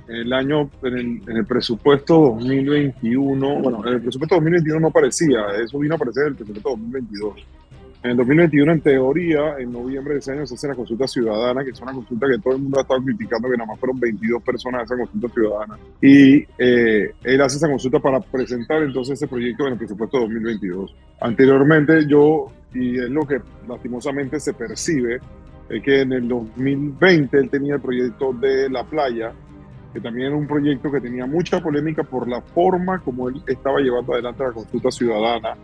El 0.07 0.31
año, 0.33 0.69
en 0.83 1.23
el, 1.27 1.45
presupuesto 1.47 2.35
2021, 2.35 3.59
bueno, 3.59 3.81
en 3.87 3.95
el 3.95 4.01
presupuesto 4.01 4.35
2021 4.35 4.81
no 4.81 4.89
aparecía, 4.89 5.39
eso 5.59 5.79
vino 5.79 5.95
a 5.95 5.97
aparecer 5.97 6.25
en 6.25 6.29
el 6.29 6.35
presupuesto 6.35 6.69
2022 6.69 7.33
en 8.03 8.11
el 8.11 8.17
2021, 8.17 8.71
en 8.73 8.81
teoría, 8.81 9.57
en 9.57 9.71
noviembre 9.71 10.13
de 10.13 10.19
ese 10.19 10.31
año 10.31 10.45
se 10.45 10.53
hace 10.53 10.67
la 10.67 10.75
consulta 10.75 11.07
ciudadana, 11.07 11.63
que 11.63 11.71
es 11.71 11.81
una 11.81 11.93
consulta 11.93 12.27
que 12.27 12.37
todo 12.37 12.55
el 12.55 12.61
mundo 12.61 12.77
ha 12.77 12.81
estado 12.81 13.01
criticando, 13.03 13.49
que 13.49 13.57
nada 13.57 13.67
más 13.67 13.79
fueron 13.79 13.99
22 13.99 14.43
personas 14.43 14.81
de 14.81 14.85
esa 14.85 15.03
consulta 15.03 15.33
ciudadana. 15.33 15.77
Y 16.01 16.45
eh, 16.59 17.11
él 17.23 17.41
hace 17.41 17.57
esa 17.57 17.67
consulta 17.67 17.99
para 17.99 18.19
presentar 18.19 18.83
entonces 18.83 19.13
ese 19.13 19.27
proyecto 19.27 19.65
en 19.65 19.73
el 19.73 19.79
presupuesto 19.79 20.19
2022. 20.19 20.95
Anteriormente 21.21 22.05
yo, 22.07 22.51
y 22.73 22.99
es 22.99 23.09
lo 23.09 23.25
que 23.25 23.41
lastimosamente 23.67 24.39
se 24.39 24.53
percibe, 24.53 25.19
es 25.67 25.81
que 25.81 26.01
en 26.01 26.13
el 26.13 26.27
2020 26.27 27.37
él 27.37 27.49
tenía 27.49 27.75
el 27.75 27.81
proyecto 27.81 28.31
de 28.31 28.69
la 28.69 28.83
playa, 28.83 29.33
que 29.91 29.99
también 29.99 30.27
era 30.27 30.35
un 30.35 30.47
proyecto 30.47 30.91
que 30.91 31.01
tenía 31.01 31.25
mucha 31.25 31.59
polémica 31.61 32.03
por 32.03 32.27
la 32.27 32.41
forma 32.41 32.99
como 32.99 33.29
él 33.29 33.41
estaba 33.47 33.79
llevando 33.79 34.13
adelante 34.13 34.43
la 34.43 34.51
consulta 34.51 34.91
ciudadana 34.91 35.57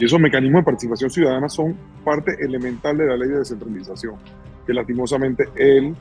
y 0.00 0.04
esos 0.06 0.18
mecanismos 0.18 0.60
de 0.60 0.64
participación 0.64 1.10
ciudadana 1.10 1.48
son 1.48 1.76
parte 2.02 2.34
elemental 2.42 2.96
de 2.96 3.06
la 3.06 3.16
ley 3.18 3.28
de 3.28 3.38
descentralización, 3.40 4.14
que 4.66 4.72
lastimosamente 4.72 5.44
él, 5.56 5.94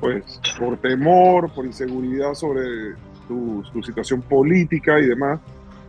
pues 0.00 0.40
por 0.58 0.78
temor, 0.78 1.52
por 1.52 1.66
inseguridad 1.66 2.32
sobre 2.32 2.94
su, 3.28 3.62
situación 3.82 4.22
política 4.22 4.98
y 4.98 5.06
demás, 5.06 5.38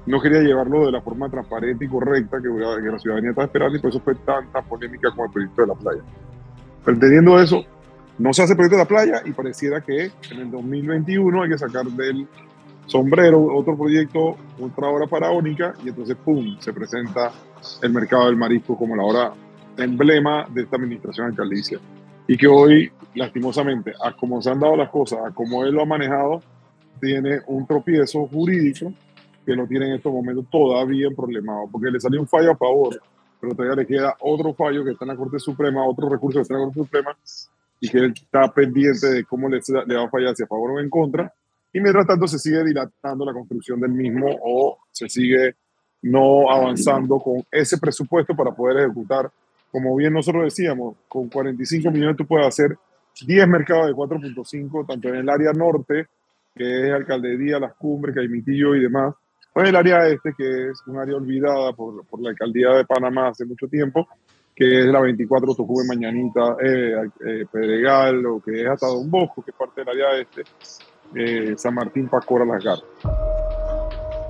no 0.06 0.20
quería 0.20 0.42
llevarlo 0.42 0.86
de 0.86 0.92
la 0.92 1.02
forma 1.02 1.30
transparente 1.30 1.86
y 1.86 1.88
correcta 1.88 2.38
que, 2.42 2.50
la 2.50 3.00
ciudadanía 3.00 3.30
estaba 3.30 3.46
esperando 3.46 3.78
y 3.78 3.80
por 3.80 3.90
eso 3.92 4.02
fue 4.02 4.16
tanta 4.16 4.62
polémica 4.62 5.12
con 5.16 5.28
el 5.28 5.32
proyecto 5.32 5.62
de 5.62 5.68
la 5.70 5.76
playa. 5.76 6.02
Pero 6.84 6.96
entendiendo 6.96 7.40
eso, 7.40 7.64
no 8.20 8.34
se 8.34 8.44
hace 8.44 8.56
proyecto 8.56 8.76
de 8.76 8.84
la 8.84 8.90
playa 8.90 9.22
y 9.26 9.32
pareciera 9.32 9.80
que 9.80 10.12
en 10.32 10.40
el 10.40 10.52
2021 10.52 11.44
hay 11.44 11.50
que 11.50 11.58
sacar 11.58 11.86
del 11.86 12.28
sombrero 12.86 13.44
otro 13.56 13.78
proyecto, 13.78 14.38
otra 14.60 14.88
obra 14.88 15.08
faraónica 15.08 15.74
y 15.84 15.90
entonces, 15.90 16.16
¡pum!, 16.24 16.58
se 16.60 16.74
presenta 16.74 17.32
el 17.82 17.92
mercado 17.92 18.26
del 18.28 18.36
marisco 18.36 18.78
como 18.78 18.96
la 18.96 19.04
hora 19.04 19.34
emblema 19.78 20.48
de 20.50 20.64
esta 20.64 20.76
administración 20.76 21.28
alcaldicia. 21.28 21.80
Y 22.28 22.38
que 22.38 22.48
hoy, 22.48 22.92
lastimosamente, 23.16 23.94
a 24.02 24.16
como 24.16 24.42
se 24.42 24.50
han 24.50 24.60
dado 24.60 24.76
las 24.76 24.90
cosas, 24.90 25.20
a 25.26 25.32
como 25.32 25.64
él 25.66 25.74
lo 25.74 25.82
ha 25.82 25.86
manejado, 25.86 26.42
tiene 27.02 27.42
un 27.48 27.66
tropiezo 27.68 28.28
jurídico 28.28 28.94
que 29.46 29.54
lo 29.54 29.68
tiene 29.68 29.88
en 29.88 29.96
estos 29.96 30.14
momentos 30.14 30.46
todavía 30.50 31.10
problemado, 31.16 31.68
porque 31.72 31.92
le 31.92 32.00
salió 32.00 32.22
un 32.22 32.28
fallo 32.28 32.52
a 32.52 32.56
favor, 32.56 33.02
pero 33.42 33.54
todavía 33.54 33.76
le 33.76 33.86
queda 33.86 34.16
otro 34.22 34.54
fallo 34.54 34.86
que 34.86 34.92
está 34.92 35.04
en 35.04 35.10
la 35.10 35.18
Corte 35.18 35.38
Suprema, 35.38 35.86
otro 35.86 36.08
recurso 36.08 36.38
que 36.38 36.44
está 36.44 36.54
en 36.54 36.60
la 36.62 36.66
Corte 36.68 36.80
Suprema, 36.80 37.18
y 37.82 37.90
que 37.90 37.98
él 37.98 38.14
está 38.16 38.48
pendiente 38.54 39.08
de 39.08 39.26
cómo 39.26 39.50
le, 39.50 39.60
le 39.86 39.96
va 39.96 40.06
a 40.06 40.10
fallar, 40.10 40.34
si 40.34 40.44
a 40.44 40.48
favor 40.48 40.72
o 40.72 40.80
en 40.80 40.90
contra, 40.90 41.34
y 41.74 41.82
mientras 41.82 42.06
tanto 42.06 42.28
se 42.28 42.38
sigue 42.38 42.64
dilatando 42.64 43.26
la 43.26 43.34
construcción 43.34 43.80
del 43.80 43.92
mismo 43.92 44.28
o 44.44 44.78
se 44.92 45.10
sigue 45.10 45.56
no 46.04 46.52
avanzando 46.52 47.18
con 47.18 47.44
ese 47.52 47.78
presupuesto 47.80 48.36
para 48.36 48.52
poder 48.52 48.86
ejecutar. 48.86 49.32
Como 49.72 49.96
bien 49.96 50.14
nosotros 50.14 50.44
decíamos, 50.44 50.98
con 51.08 51.30
45 51.30 51.90
millones 51.90 52.18
tú 52.18 52.28
puedes 52.28 52.46
hacer 52.46 52.78
10 53.26 53.48
mercados 53.48 53.88
de 53.88 53.94
4.5, 53.94 54.86
tanto 54.88 55.08
en 55.10 55.16
el 55.16 55.30
área 55.30 55.52
norte, 55.52 56.08
que 56.54 56.88
es 56.88 56.94
Alcaldía, 56.94 57.60
Las 57.60 57.74
Cumbres, 57.74 58.16
Caimitillo 58.16 58.76
y 58.76 58.82
demás, 58.82 59.16
o 59.54 59.62
en 59.62 59.68
el 59.68 59.76
área 59.76 60.08
este, 60.08 60.34
que 60.38 60.70
es 60.70 60.84
un 60.86 61.00
área 61.00 61.16
olvidada 61.16 61.74
por, 61.74 62.06
por 62.06 62.22
la 62.22 62.30
Alcaldía 62.32 62.70
de 62.72 62.86
Panamá 62.86 63.30
hace 63.30 63.46
mucho 63.46 63.68
tiempo, 63.68 64.08
que 64.56 64.82
es 64.82 64.86
la 64.86 65.00
24 65.00 65.56
Tocume 65.56 65.88
Mañanita, 65.88 66.58
eh, 66.62 67.10
eh, 67.26 67.46
Pedregal, 67.52 68.26
o 68.26 68.40
que 68.40 68.62
es 68.62 68.68
hasta 68.68 68.88
Don 68.88 69.10
Bosco, 69.10 69.42
que 69.42 69.52
es 69.52 69.58
parte 69.58 69.82
del 69.82 69.90
área 69.90 70.22
este, 70.22 70.44
eh, 71.16 71.54
San 71.58 71.76
Martín, 71.76 72.08
Pacora, 72.08 72.46
Las. 72.46 72.84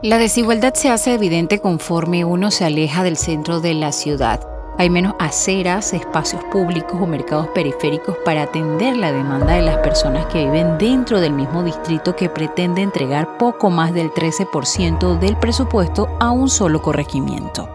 La 0.02 0.18
desigualdad 0.18 0.74
se 0.74 0.90
hace 0.90 1.14
evidente 1.14 1.60
conforme 1.60 2.26
uno 2.26 2.52
se 2.52 2.66
aleja 2.66 3.04
del 3.04 3.16
centro 3.16 3.62
de 3.62 3.74
la 3.74 3.92
ciudad. 3.94 4.46
Hay 4.78 4.90
menos 4.90 5.14
aceras, 5.20 5.94
espacios 5.94 6.44
públicos 6.46 7.00
o 7.00 7.06
mercados 7.06 7.48
periféricos 7.50 8.18
para 8.26 8.44
atender 8.44 8.98
la 8.98 9.12
demanda 9.12 9.54
de 9.54 9.62
las 9.62 9.78
personas 9.78 10.26
que 10.26 10.44
viven 10.44 10.78
dentro 10.78 11.22
del 11.22 11.32
mismo 11.32 11.64
distrito 11.64 12.16
que 12.16 12.28
pretende 12.28 12.82
entregar 12.82 13.38
poco 13.38 13.70
más 13.70 13.94
del 13.94 14.12
13% 14.12 15.20
del 15.20 15.38
presupuesto 15.38 16.10
a 16.20 16.32
un 16.32 16.50
solo 16.50 16.82
corregimiento. 16.82 17.70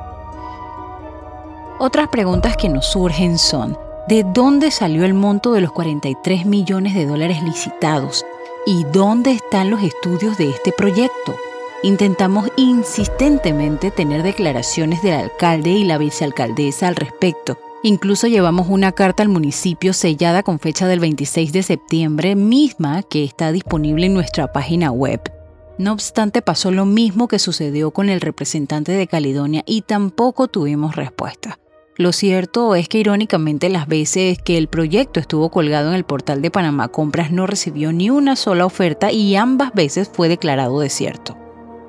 Otras 1.78 2.08
preguntas 2.08 2.56
que 2.56 2.68
nos 2.68 2.86
surgen 2.86 3.38
son, 3.38 3.78
¿de 4.08 4.24
dónde 4.24 4.72
salió 4.72 5.04
el 5.04 5.14
monto 5.14 5.52
de 5.52 5.60
los 5.60 5.70
43 5.70 6.44
millones 6.44 6.94
de 6.94 7.06
dólares 7.06 7.42
licitados? 7.42 8.26
¿Y 8.66 8.84
dónde 8.92 9.32
están 9.32 9.70
los 9.70 9.82
estudios 9.82 10.36
de 10.36 10.50
este 10.50 10.72
proyecto? 10.72 11.36
Intentamos 11.82 12.50
insistentemente 12.56 13.90
tener 13.90 14.22
declaraciones 14.22 15.02
del 15.02 15.14
alcalde 15.14 15.70
y 15.70 15.84
la 15.84 15.96
vicealcaldesa 15.96 16.88
al 16.88 16.96
respecto. 16.96 17.58
Incluso 17.82 18.26
llevamos 18.26 18.68
una 18.68 18.92
carta 18.92 19.22
al 19.22 19.28
municipio 19.28 19.92
sellada 19.92 20.42
con 20.42 20.58
fecha 20.58 20.88
del 20.88 21.00
26 21.00 21.52
de 21.52 21.62
septiembre, 21.62 22.34
misma 22.34 23.04
que 23.04 23.24
está 23.24 23.52
disponible 23.52 24.06
en 24.06 24.14
nuestra 24.14 24.52
página 24.52 24.90
web. 24.90 25.20
No 25.78 25.92
obstante, 25.92 26.42
pasó 26.42 26.72
lo 26.72 26.84
mismo 26.84 27.28
que 27.28 27.38
sucedió 27.38 27.92
con 27.92 28.08
el 28.08 28.20
representante 28.20 28.92
de 28.92 29.06
Caledonia 29.06 29.62
y 29.64 29.82
tampoco 29.82 30.48
tuvimos 30.48 30.96
respuesta. 30.96 31.60
Lo 31.98 32.12
cierto 32.12 32.74
es 32.74 32.88
que 32.88 32.98
irónicamente 32.98 33.68
las 33.68 33.86
veces 33.86 34.38
que 34.40 34.56
el 34.56 34.68
proyecto 34.68 35.20
estuvo 35.20 35.50
colgado 35.50 35.90
en 35.90 35.96
el 35.96 36.04
portal 36.04 36.40
de 36.40 36.50
Panamá 36.50 36.88
Compras 36.88 37.32
no 37.32 37.46
recibió 37.46 37.92
ni 37.92 38.08
una 38.08 38.36
sola 38.36 38.64
oferta 38.64 39.12
y 39.12 39.36
ambas 39.36 39.74
veces 39.74 40.08
fue 40.08 40.28
declarado 40.28 40.80
desierto 40.80 41.36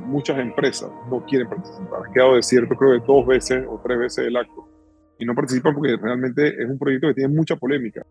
muchas 0.09 0.39
empresas 0.39 0.89
no 1.09 1.23
quieren 1.25 1.47
participar. 1.47 2.01
Ha 2.07 2.13
quedado 2.13 2.35
desierto 2.35 2.75
creo 2.75 2.99
que 2.99 3.05
dos 3.05 3.25
veces 3.25 3.65
o 3.69 3.79
tres 3.83 3.99
veces 3.99 4.27
el 4.27 4.35
acto. 4.35 4.67
Y 5.19 5.25
no 5.25 5.35
participan 5.35 5.73
porque 5.73 5.95
realmente 5.97 6.47
es 6.47 6.69
un 6.69 6.79
proyecto 6.79 7.07
que 7.07 7.13
tiene 7.13 7.33
mucha 7.33 7.55
polémica. 7.55 8.05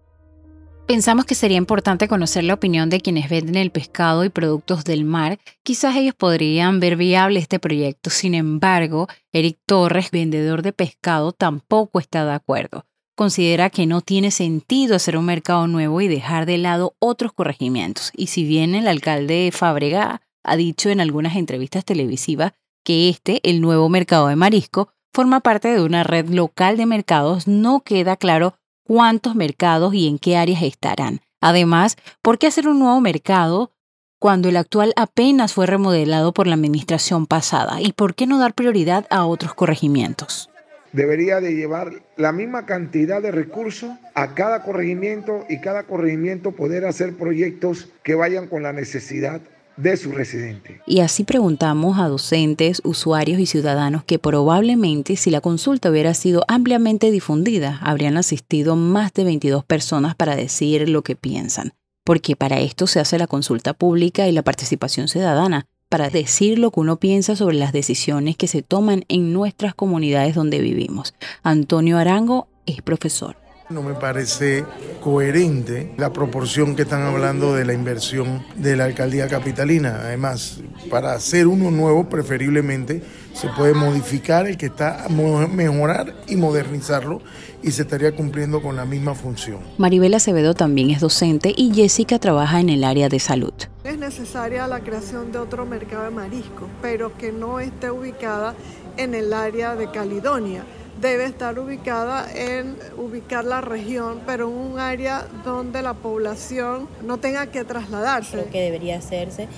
Pensamos 0.89 1.27
que 1.27 1.35
sería 1.35 1.59
importante 1.59 2.09
conocer 2.09 2.45
la 2.45 2.55
opinión 2.55 2.89
de 2.89 3.03
quienes 3.03 3.29
venden 3.29 3.57
el 3.57 3.71
pescado 3.71 4.25
y 4.25 4.31
productos 4.31 4.85
del 4.85 5.05
mar. 5.05 5.39
Quizás 5.63 5.95
ellos 5.97 6.15
podrían 6.15 6.81
ver 6.81 6.97
viable 6.97 7.41
este 7.41 7.59
proyecto. 7.59 8.09
Sin 8.09 8.35
embargo, 8.35 9.07
Eric 9.31 9.59
Torres, 9.67 10.11
vendedor 10.11 10.63
de 10.63 10.73
pescado, 10.73 11.33
tampoco 11.33 12.01
está 12.01 12.25
de 12.25 12.33
acuerdo. 12.33 12.87
Considera 13.15 13.69
que 13.69 13.85
no 13.85 14.01
tiene 14.01 14.31
sentido 14.31 14.97
hacer 14.97 15.19
un 15.19 15.27
mercado 15.27 15.67
nuevo 15.67 16.01
y 16.01 16.09
dejar 16.09 16.47
de 16.47 16.57
lado 16.57 16.97
otros 17.01 17.35
corregimientos. 17.35 18.11
Y 18.17 18.29
si 18.29 18.45
bien 18.45 18.75
el 18.75 18.89
alcalde 18.89 19.51
Fabregá 19.53 20.23
ha 20.43 20.57
dicho 20.57 20.89
en 20.89 21.03
algunas 21.03 21.37
entrevistas 21.37 21.85
televisivas 21.85 22.55
que 22.83 23.11
este, 23.11 23.47
el 23.47 23.61
nuevo 23.61 23.91
mercado 23.91 24.29
de 24.29 24.37
marisco, 24.37 24.89
forma 25.13 25.41
parte 25.41 25.69
de 25.69 25.83
una 25.83 26.03
red 26.03 26.31
local 26.31 26.79
de 26.79 26.87
mercados, 26.87 27.47
no 27.47 27.81
queda 27.81 28.17
claro 28.17 28.55
cuántos 28.89 29.37
mercados 29.37 29.95
y 29.95 30.09
en 30.09 30.19
qué 30.19 30.37
áreas 30.37 30.63
estarán. 30.63 31.21
Además, 31.41 31.97
¿por 32.23 32.39
qué 32.39 32.47
hacer 32.47 32.67
un 32.67 32.81
nuevo 32.81 33.01
mercado 33.01 33.71
cuando 34.19 34.49
el 34.49 34.57
actual 34.57 34.95
apenas 34.97 35.53
fue 35.53 35.67
remodelado 35.67 36.33
por 36.33 36.47
la 36.47 36.55
administración 36.55 37.27
pasada? 37.27 37.81
¿Y 37.83 37.93
por 37.93 38.15
qué 38.15 38.27
no 38.27 38.39
dar 38.39 38.55
prioridad 38.55 39.07
a 39.11 39.27
otros 39.27 39.53
corregimientos? 39.55 40.51
Debería 40.93 41.41
de 41.41 41.55
llevar 41.55 42.03
la 42.17 42.33
misma 42.33 42.65
cantidad 42.65 43.21
de 43.21 43.31
recursos 43.31 43.91
a 44.15 44.35
cada 44.35 44.63
corregimiento 44.63 45.45
y 45.51 45.61
cada 45.61 45.83
corregimiento 45.83 46.53
poder 46.53 46.87
hacer 46.87 47.15
proyectos 47.15 47.91
que 48.03 48.15
vayan 48.15 48.49
con 48.49 48.63
la 48.63 48.73
necesidad 48.73 49.43
de 49.79 49.97
su 49.97 50.13
residente. 50.13 50.81
Y 50.87 51.01
así 51.01 51.25
preguntamos 51.25 51.99
a 51.99 52.09
docentes, 52.09 52.83
usuarios 52.85 53.39
y 53.41 53.47
ciudadanos 53.47 54.05
que 54.05 54.19
probablemente 54.19 55.17
si 55.17 55.31
la 55.31 55.41
consulta 55.41 55.91
hubiera 55.91 56.15
sido 56.15 56.45
ampliamente 56.49 57.11
difundida, 57.11 57.79
habrían 57.83 58.17
asistido 58.17 58.77
más 58.77 59.13
de 59.15 59.25
22 59.25 59.65
personas 59.65 60.15
para 60.15 60.37
decir 60.37 60.89
lo 60.89 61.03
que 61.03 61.17
piensan, 61.17 61.73
porque 62.05 62.37
para 62.37 62.61
esto 62.61 62.87
se 62.87 63.01
hace 63.01 63.19
la 63.19 63.27
consulta 63.27 63.73
pública 63.73 64.29
y 64.29 64.33
la 64.33 64.43
participación 64.43 65.09
ciudadana, 65.09 65.67
para 65.89 66.11
decir 66.11 66.59
lo 66.59 66.71
que 66.71 66.81
uno 66.81 66.99
piensa 66.99 67.35
sobre 67.35 67.57
las 67.57 67.73
decisiones 67.73 68.37
que 68.37 68.47
se 68.47 68.63
toman 68.63 69.05
en 69.09 69.33
nuestras 69.33 69.75
comunidades 69.75 70.35
donde 70.35 70.61
vivimos. 70.61 71.15
Antonio 71.43 71.97
Arango 71.97 72.49
es 72.67 72.83
profesor. 72.83 73.48
No 73.71 73.83
me 73.83 73.93
parece 73.93 74.65
coherente 75.03 75.93
la 75.99 76.11
proporción 76.11 76.75
que 76.75 76.83
están 76.83 77.03
hablando 77.03 77.55
de 77.55 77.67
la 77.67 77.75
inversión 77.75 78.43
de 78.57 78.77
la 78.77 78.85
alcaldía 78.85 79.29
capitalina. 79.29 80.01
Además, 80.05 80.61
para 80.89 81.13
hacer 81.13 81.47
uno 81.47 81.71
nuevo, 81.71 82.09
preferiblemente, 82.09 83.03
se 83.35 83.49
puede 83.49 83.75
modificar 83.75 84.47
el 84.47 84.57
que 84.57 84.67
está, 84.67 85.07
mejorar 85.11 86.15
y 86.27 86.37
modernizarlo 86.37 87.21
y 87.63 87.71
se 87.73 87.83
estaría 87.83 88.17
cumpliendo 88.17 88.63
con 88.63 88.75
la 88.75 88.87
misma 88.87 89.15
función. 89.15 89.59
Maribel 89.77 90.15
Acevedo 90.15 90.55
también 90.55 90.89
es 90.91 91.01
docente 91.01 91.53
y 91.55 91.75
Jessica 91.75 92.19
trabaja 92.19 92.61
en 92.61 92.71
el 92.71 92.85
área 92.85 93.11
de 93.11 93.19
salud. 93.19 93.53
Es 93.85 93.99
necesaria 93.99 94.67
la 94.67 94.81
creación 94.81 95.31
de 95.31 95.41
otro 95.41 95.67
mercado 95.67 96.05
de 96.05 96.11
marisco, 96.11 96.69
pero 96.81 97.15
que 97.19 97.33
no 97.33 97.61
esté 97.61 97.91
ubicada 97.91 98.55
en 98.97 99.15
el 99.15 99.35
área 99.35 99.77
de 99.77 99.91
Caledonia 99.91 100.65
debe 101.01 101.25
estar 101.25 101.59
ubicada 101.59 102.27
en 102.35 102.77
ubicar 102.97 103.45
la 103.45 103.61
región, 103.61 104.21
pero 104.27 104.49
en 104.49 104.57
un 104.57 104.79
área 104.79 105.27
donde 105.45 105.83
la 105.83 105.95
población 105.95 106.89
no 107.07 107.19
tenga 107.19 107.47
que 107.47 107.65
trasladarse. 107.65 108.33
Creo 108.33 108.51
que 108.51 108.61
debería 108.61 108.99
hacerse 108.99 109.49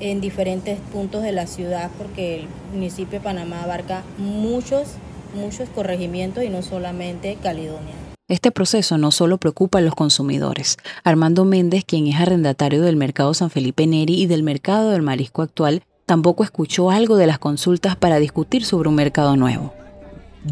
en 0.00 0.20
diferentes 0.20 0.78
puntos 0.92 1.22
de 1.22 1.32
la 1.32 1.46
ciudad 1.46 1.90
porque 1.98 2.40
el 2.40 2.48
municipio 2.72 3.18
de 3.18 3.24
Panamá 3.24 3.62
abarca 3.62 4.02
muchos, 4.18 4.88
muchos 5.34 5.68
corregimientos 5.70 6.44
y 6.44 6.48
no 6.48 6.62
solamente 6.62 7.36
Caledonia. 7.42 7.94
Este 8.28 8.50
proceso 8.50 8.98
no 8.98 9.12
solo 9.12 9.38
preocupa 9.38 9.78
a 9.78 9.82
los 9.82 9.94
consumidores. 9.94 10.78
Armando 11.04 11.44
Méndez, 11.44 11.84
quien 11.84 12.08
es 12.08 12.20
arrendatario 12.20 12.82
del 12.82 12.96
mercado 12.96 13.34
San 13.34 13.50
Felipe 13.50 13.86
Neri 13.86 14.20
y 14.20 14.26
del 14.26 14.42
mercado 14.42 14.90
del 14.90 15.02
marisco 15.02 15.42
actual, 15.42 15.82
tampoco 16.06 16.42
escuchó 16.42 16.90
algo 16.90 17.16
de 17.16 17.28
las 17.28 17.38
consultas 17.38 17.94
para 17.94 18.18
discutir 18.18 18.64
sobre 18.64 18.88
un 18.88 18.96
mercado 18.96 19.36
nuevo 19.36 19.72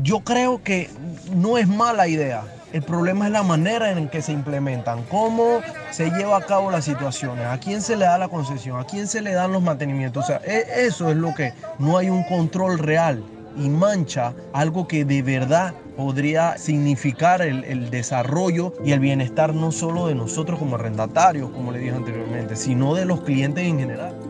yo 0.02 0.20
creo 0.20 0.62
que 0.62 0.90
no 1.34 1.58
es 1.58 1.68
mala 1.68 2.08
idea. 2.08 2.44
El 2.72 2.82
problema 2.82 3.26
es 3.26 3.32
la 3.32 3.44
manera 3.44 3.92
en 3.92 4.08
que 4.08 4.20
se 4.20 4.32
implementan, 4.32 5.04
cómo 5.04 5.60
se 5.92 6.10
lleva 6.10 6.38
a 6.38 6.40
cabo 6.40 6.72
las 6.72 6.84
situaciones, 6.84 7.46
a 7.46 7.58
quién 7.58 7.80
se 7.80 7.96
le 7.96 8.04
da 8.04 8.18
la 8.18 8.28
concesión, 8.28 8.80
a 8.80 8.84
quién 8.84 9.06
se 9.06 9.22
le 9.22 9.32
dan 9.32 9.52
los 9.52 9.62
mantenimientos. 9.62 10.24
O 10.24 10.26
sea, 10.26 10.40
e, 10.44 10.64
eso 10.84 11.08
es 11.08 11.16
lo 11.16 11.32
que 11.34 11.52
no 11.78 11.96
hay 11.98 12.10
un 12.10 12.24
control 12.24 12.80
real 12.80 13.22
y 13.56 13.68
mancha 13.68 14.34
algo 14.52 14.88
que 14.88 15.04
de 15.04 15.22
verdad 15.22 15.72
podría 15.96 16.58
significar 16.58 17.42
el, 17.42 17.62
el, 17.62 17.90
desarrollo 17.90 18.72
y 18.84 18.90
el 18.90 18.98
bienestar 18.98 19.54
no 19.54 19.70
solo 19.70 20.08
de 20.08 20.16
nosotros 20.16 20.58
como 20.58 20.74
arrendatarios, 20.74 21.50
como 21.50 21.70
le 21.70 21.78
dije 21.78 21.94
anteriormente, 21.94 22.56
sino 22.56 22.96
de 22.96 23.04
los 23.04 23.20
clientes 23.20 23.64
en 23.64 23.78
general. 23.78 24.23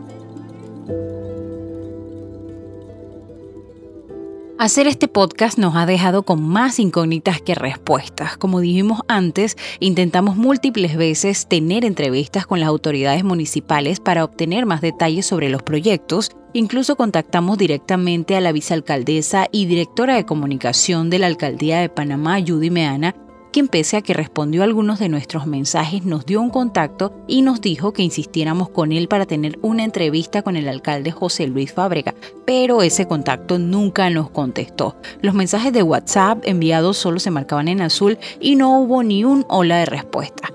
Hacer 4.65 4.87
este 4.87 5.07
podcast 5.07 5.59
nos 5.59 5.75
ha 5.75 5.85
dejado 5.85 6.23
con 6.23 6.41
más 6.41 6.79
incógnitas 6.79 7.39
que 7.39 7.53
respuestas. 7.53 8.35
Como 8.35 8.61
dijimos 8.61 9.01
antes, 9.07 9.57
intentamos 9.79 10.37
múltiples 10.37 10.97
veces 10.97 11.47
tener 11.47 11.85
entrevistas 11.85 12.47
con 12.47 12.59
las 12.59 12.69
autoridades 12.69 13.23
municipales 13.23 13.99
para 13.99 14.23
obtener 14.23 14.65
más 14.65 14.81
detalles 14.81 15.27
sobre 15.27 15.49
los 15.49 15.61
proyectos. 15.61 16.31
Incluso 16.53 16.95
contactamos 16.95 17.59
directamente 17.59 18.35
a 18.35 18.41
la 18.41 18.51
vicealcaldesa 18.51 19.49
y 19.51 19.67
directora 19.67 20.15
de 20.15 20.25
comunicación 20.25 21.11
de 21.11 21.19
la 21.19 21.27
alcaldía 21.27 21.77
de 21.77 21.89
Panamá, 21.89 22.39
Judy 22.39 22.71
Meana, 22.71 23.13
quien 23.55 23.69
pese 23.69 23.95
a 23.95 24.01
que 24.01 24.13
respondió 24.13 24.63
a 24.63 24.65
algunos 24.65 24.99
de 24.99 25.07
nuestros 25.07 25.47
mensajes 25.47 26.03
nos 26.03 26.25
dio 26.25 26.41
un 26.41 26.49
contacto 26.49 27.13
y 27.25 27.41
nos 27.41 27.61
dijo 27.61 27.93
que 27.93 28.03
insistiéramos 28.03 28.67
con 28.67 28.91
él 28.91 29.07
para 29.07 29.25
tener 29.25 29.57
una 29.61 29.85
entrevista 29.85 30.41
con 30.41 30.57
el 30.57 30.67
alcalde 30.67 31.11
José 31.11 31.47
Luis 31.47 31.71
Fábrega, 31.71 32.13
pero 32.43 32.81
ese 32.81 33.07
contacto 33.07 33.57
nunca 33.57 34.09
nos 34.09 34.29
contestó. 34.29 34.97
Los 35.21 35.35
mensajes 35.35 35.71
de 35.71 35.83
WhatsApp 35.83 36.39
enviados 36.43 36.97
solo 36.97 37.17
se 37.21 37.31
marcaban 37.31 37.69
en 37.69 37.79
azul 37.79 38.17
y 38.41 38.57
no 38.57 38.77
hubo 38.77 39.03
ni 39.03 39.23
un 39.23 39.45
hola 39.47 39.77
de 39.77 39.85
respuesta. 39.85 40.49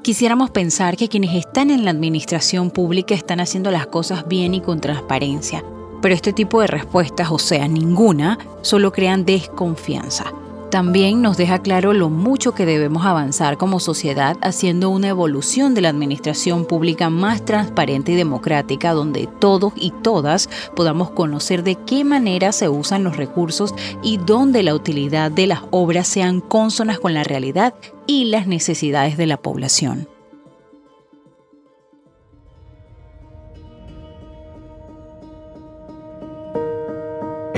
Quisiéramos 0.00 0.50
pensar 0.50 0.96
que 0.96 1.10
quienes 1.10 1.34
están 1.34 1.68
en 1.68 1.84
la 1.84 1.90
administración 1.90 2.70
pública 2.70 3.14
están 3.14 3.40
haciendo 3.40 3.70
las 3.70 3.88
cosas 3.88 4.26
bien 4.26 4.54
y 4.54 4.62
con 4.62 4.80
transparencia, 4.80 5.62
pero 6.00 6.14
este 6.14 6.32
tipo 6.32 6.62
de 6.62 6.68
respuestas, 6.68 7.30
o 7.30 7.38
sea, 7.38 7.68
ninguna, 7.68 8.38
solo 8.62 8.90
crean 8.90 9.26
desconfianza. 9.26 10.32
También 10.72 11.20
nos 11.20 11.36
deja 11.36 11.58
claro 11.58 11.92
lo 11.92 12.08
mucho 12.08 12.54
que 12.54 12.64
debemos 12.64 13.04
avanzar 13.04 13.58
como 13.58 13.78
sociedad 13.78 14.38
haciendo 14.40 14.88
una 14.88 15.08
evolución 15.08 15.74
de 15.74 15.82
la 15.82 15.90
administración 15.90 16.64
pública 16.64 17.10
más 17.10 17.44
transparente 17.44 18.12
y 18.12 18.14
democrática 18.14 18.94
donde 18.94 19.28
todos 19.38 19.74
y 19.76 19.90
todas 19.90 20.48
podamos 20.74 21.10
conocer 21.10 21.62
de 21.62 21.74
qué 21.74 22.04
manera 22.04 22.52
se 22.52 22.70
usan 22.70 23.04
los 23.04 23.18
recursos 23.18 23.74
y 24.02 24.16
donde 24.16 24.62
la 24.62 24.74
utilidad 24.74 25.30
de 25.30 25.46
las 25.46 25.60
obras 25.72 26.08
sean 26.08 26.40
cónsonas 26.40 26.98
con 26.98 27.12
la 27.12 27.22
realidad 27.22 27.74
y 28.06 28.24
las 28.24 28.46
necesidades 28.46 29.18
de 29.18 29.26
la 29.26 29.36
población. 29.36 30.08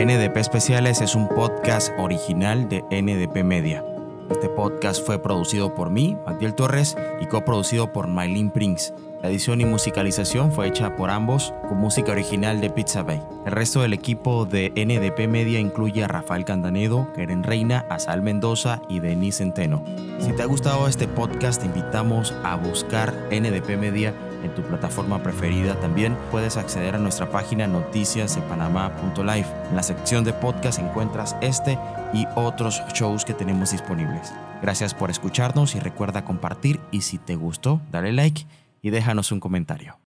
NDP 0.05 0.37
Especiales 0.37 1.01
es 1.01 1.15
un 1.15 1.29
podcast 1.29 1.91
original 1.99 2.69
de 2.69 2.83
NDP 2.91 3.43
Media. 3.43 3.83
Este 4.31 4.51
podcast 4.51 5.03
fue 5.03 5.19
producido 5.19 5.75
por 5.75 5.89
mí, 5.89 6.15
Matiel 6.27 6.55
Torres, 6.55 6.95
y 7.23 7.27
coproducido 7.27 7.91
por 7.91 8.07
Mylene 8.07 8.51
Prince. 8.51 8.93
La 9.23 9.31
edición 9.31 9.63
y 9.63 9.65
musicalización 9.65 10.53
fue 10.53 10.69
hecha 10.69 10.95
por 10.95 11.09
ambos 11.09 11.55
con 11.71 11.79
música 11.79 12.13
original 12.13 12.61
de 12.61 12.69
Pizza 12.69 13.03
Bay. 13.03 13.23
El 13.47 13.53
resto 13.53 13.81
del 13.81 13.95
equipo 13.95 14.45
de 14.45 14.73
NDP 14.77 15.27
Media 15.27 15.59
incluye 15.59 16.05
a 16.05 16.09
Rafael 16.09 16.45
Candanedo, 16.45 17.11
Keren 17.15 17.43
Reina, 17.43 17.87
Asal 17.89 18.21
Mendoza 18.21 18.83
y 18.91 19.01
Denis 19.01 19.39
Centeno. 19.39 19.83
Si 20.19 20.33
te 20.33 20.43
ha 20.43 20.47
gustado 20.47 20.87
este 20.87 21.09
podcast, 21.09 21.63
te 21.63 21.67
invitamos 21.67 22.35
a 22.45 22.57
buscar 22.57 23.15
NDP 23.31 23.79
Media 23.79 24.13
en 24.45 24.55
tu 24.55 24.63
plataforma 24.63 25.23
preferida. 25.23 25.81
También 25.81 26.17
puedes 26.31 26.57
acceder 26.57 26.95
a 26.95 26.99
nuestra 26.99 27.31
página 27.31 27.67
noticiasdepanamá.live. 27.67 29.47
En 29.71 29.77
la 29.77 29.83
sección 29.83 30.25
de 30.25 30.33
podcast 30.33 30.79
encuentras 30.79 31.37
este 31.41 31.79
y 32.13 32.27
otros 32.37 32.83
shows 32.93 33.25
que 33.25 33.35
tenemos 33.35 33.73
disponibles. 33.73 34.33
Gracias 34.63 34.95
por 34.95 35.11
escucharnos 35.11 35.75
y 35.75 35.81
recuerda 35.81 36.25
compartir 36.25 36.81
y 36.91 37.01
si 37.01 37.19
te 37.19 37.35
gustó, 37.37 37.81
dale 37.91 38.13
like 38.13 38.47
y 38.83 38.91
déjanos 38.91 39.33
un 39.33 39.41
comentario. 39.41 40.04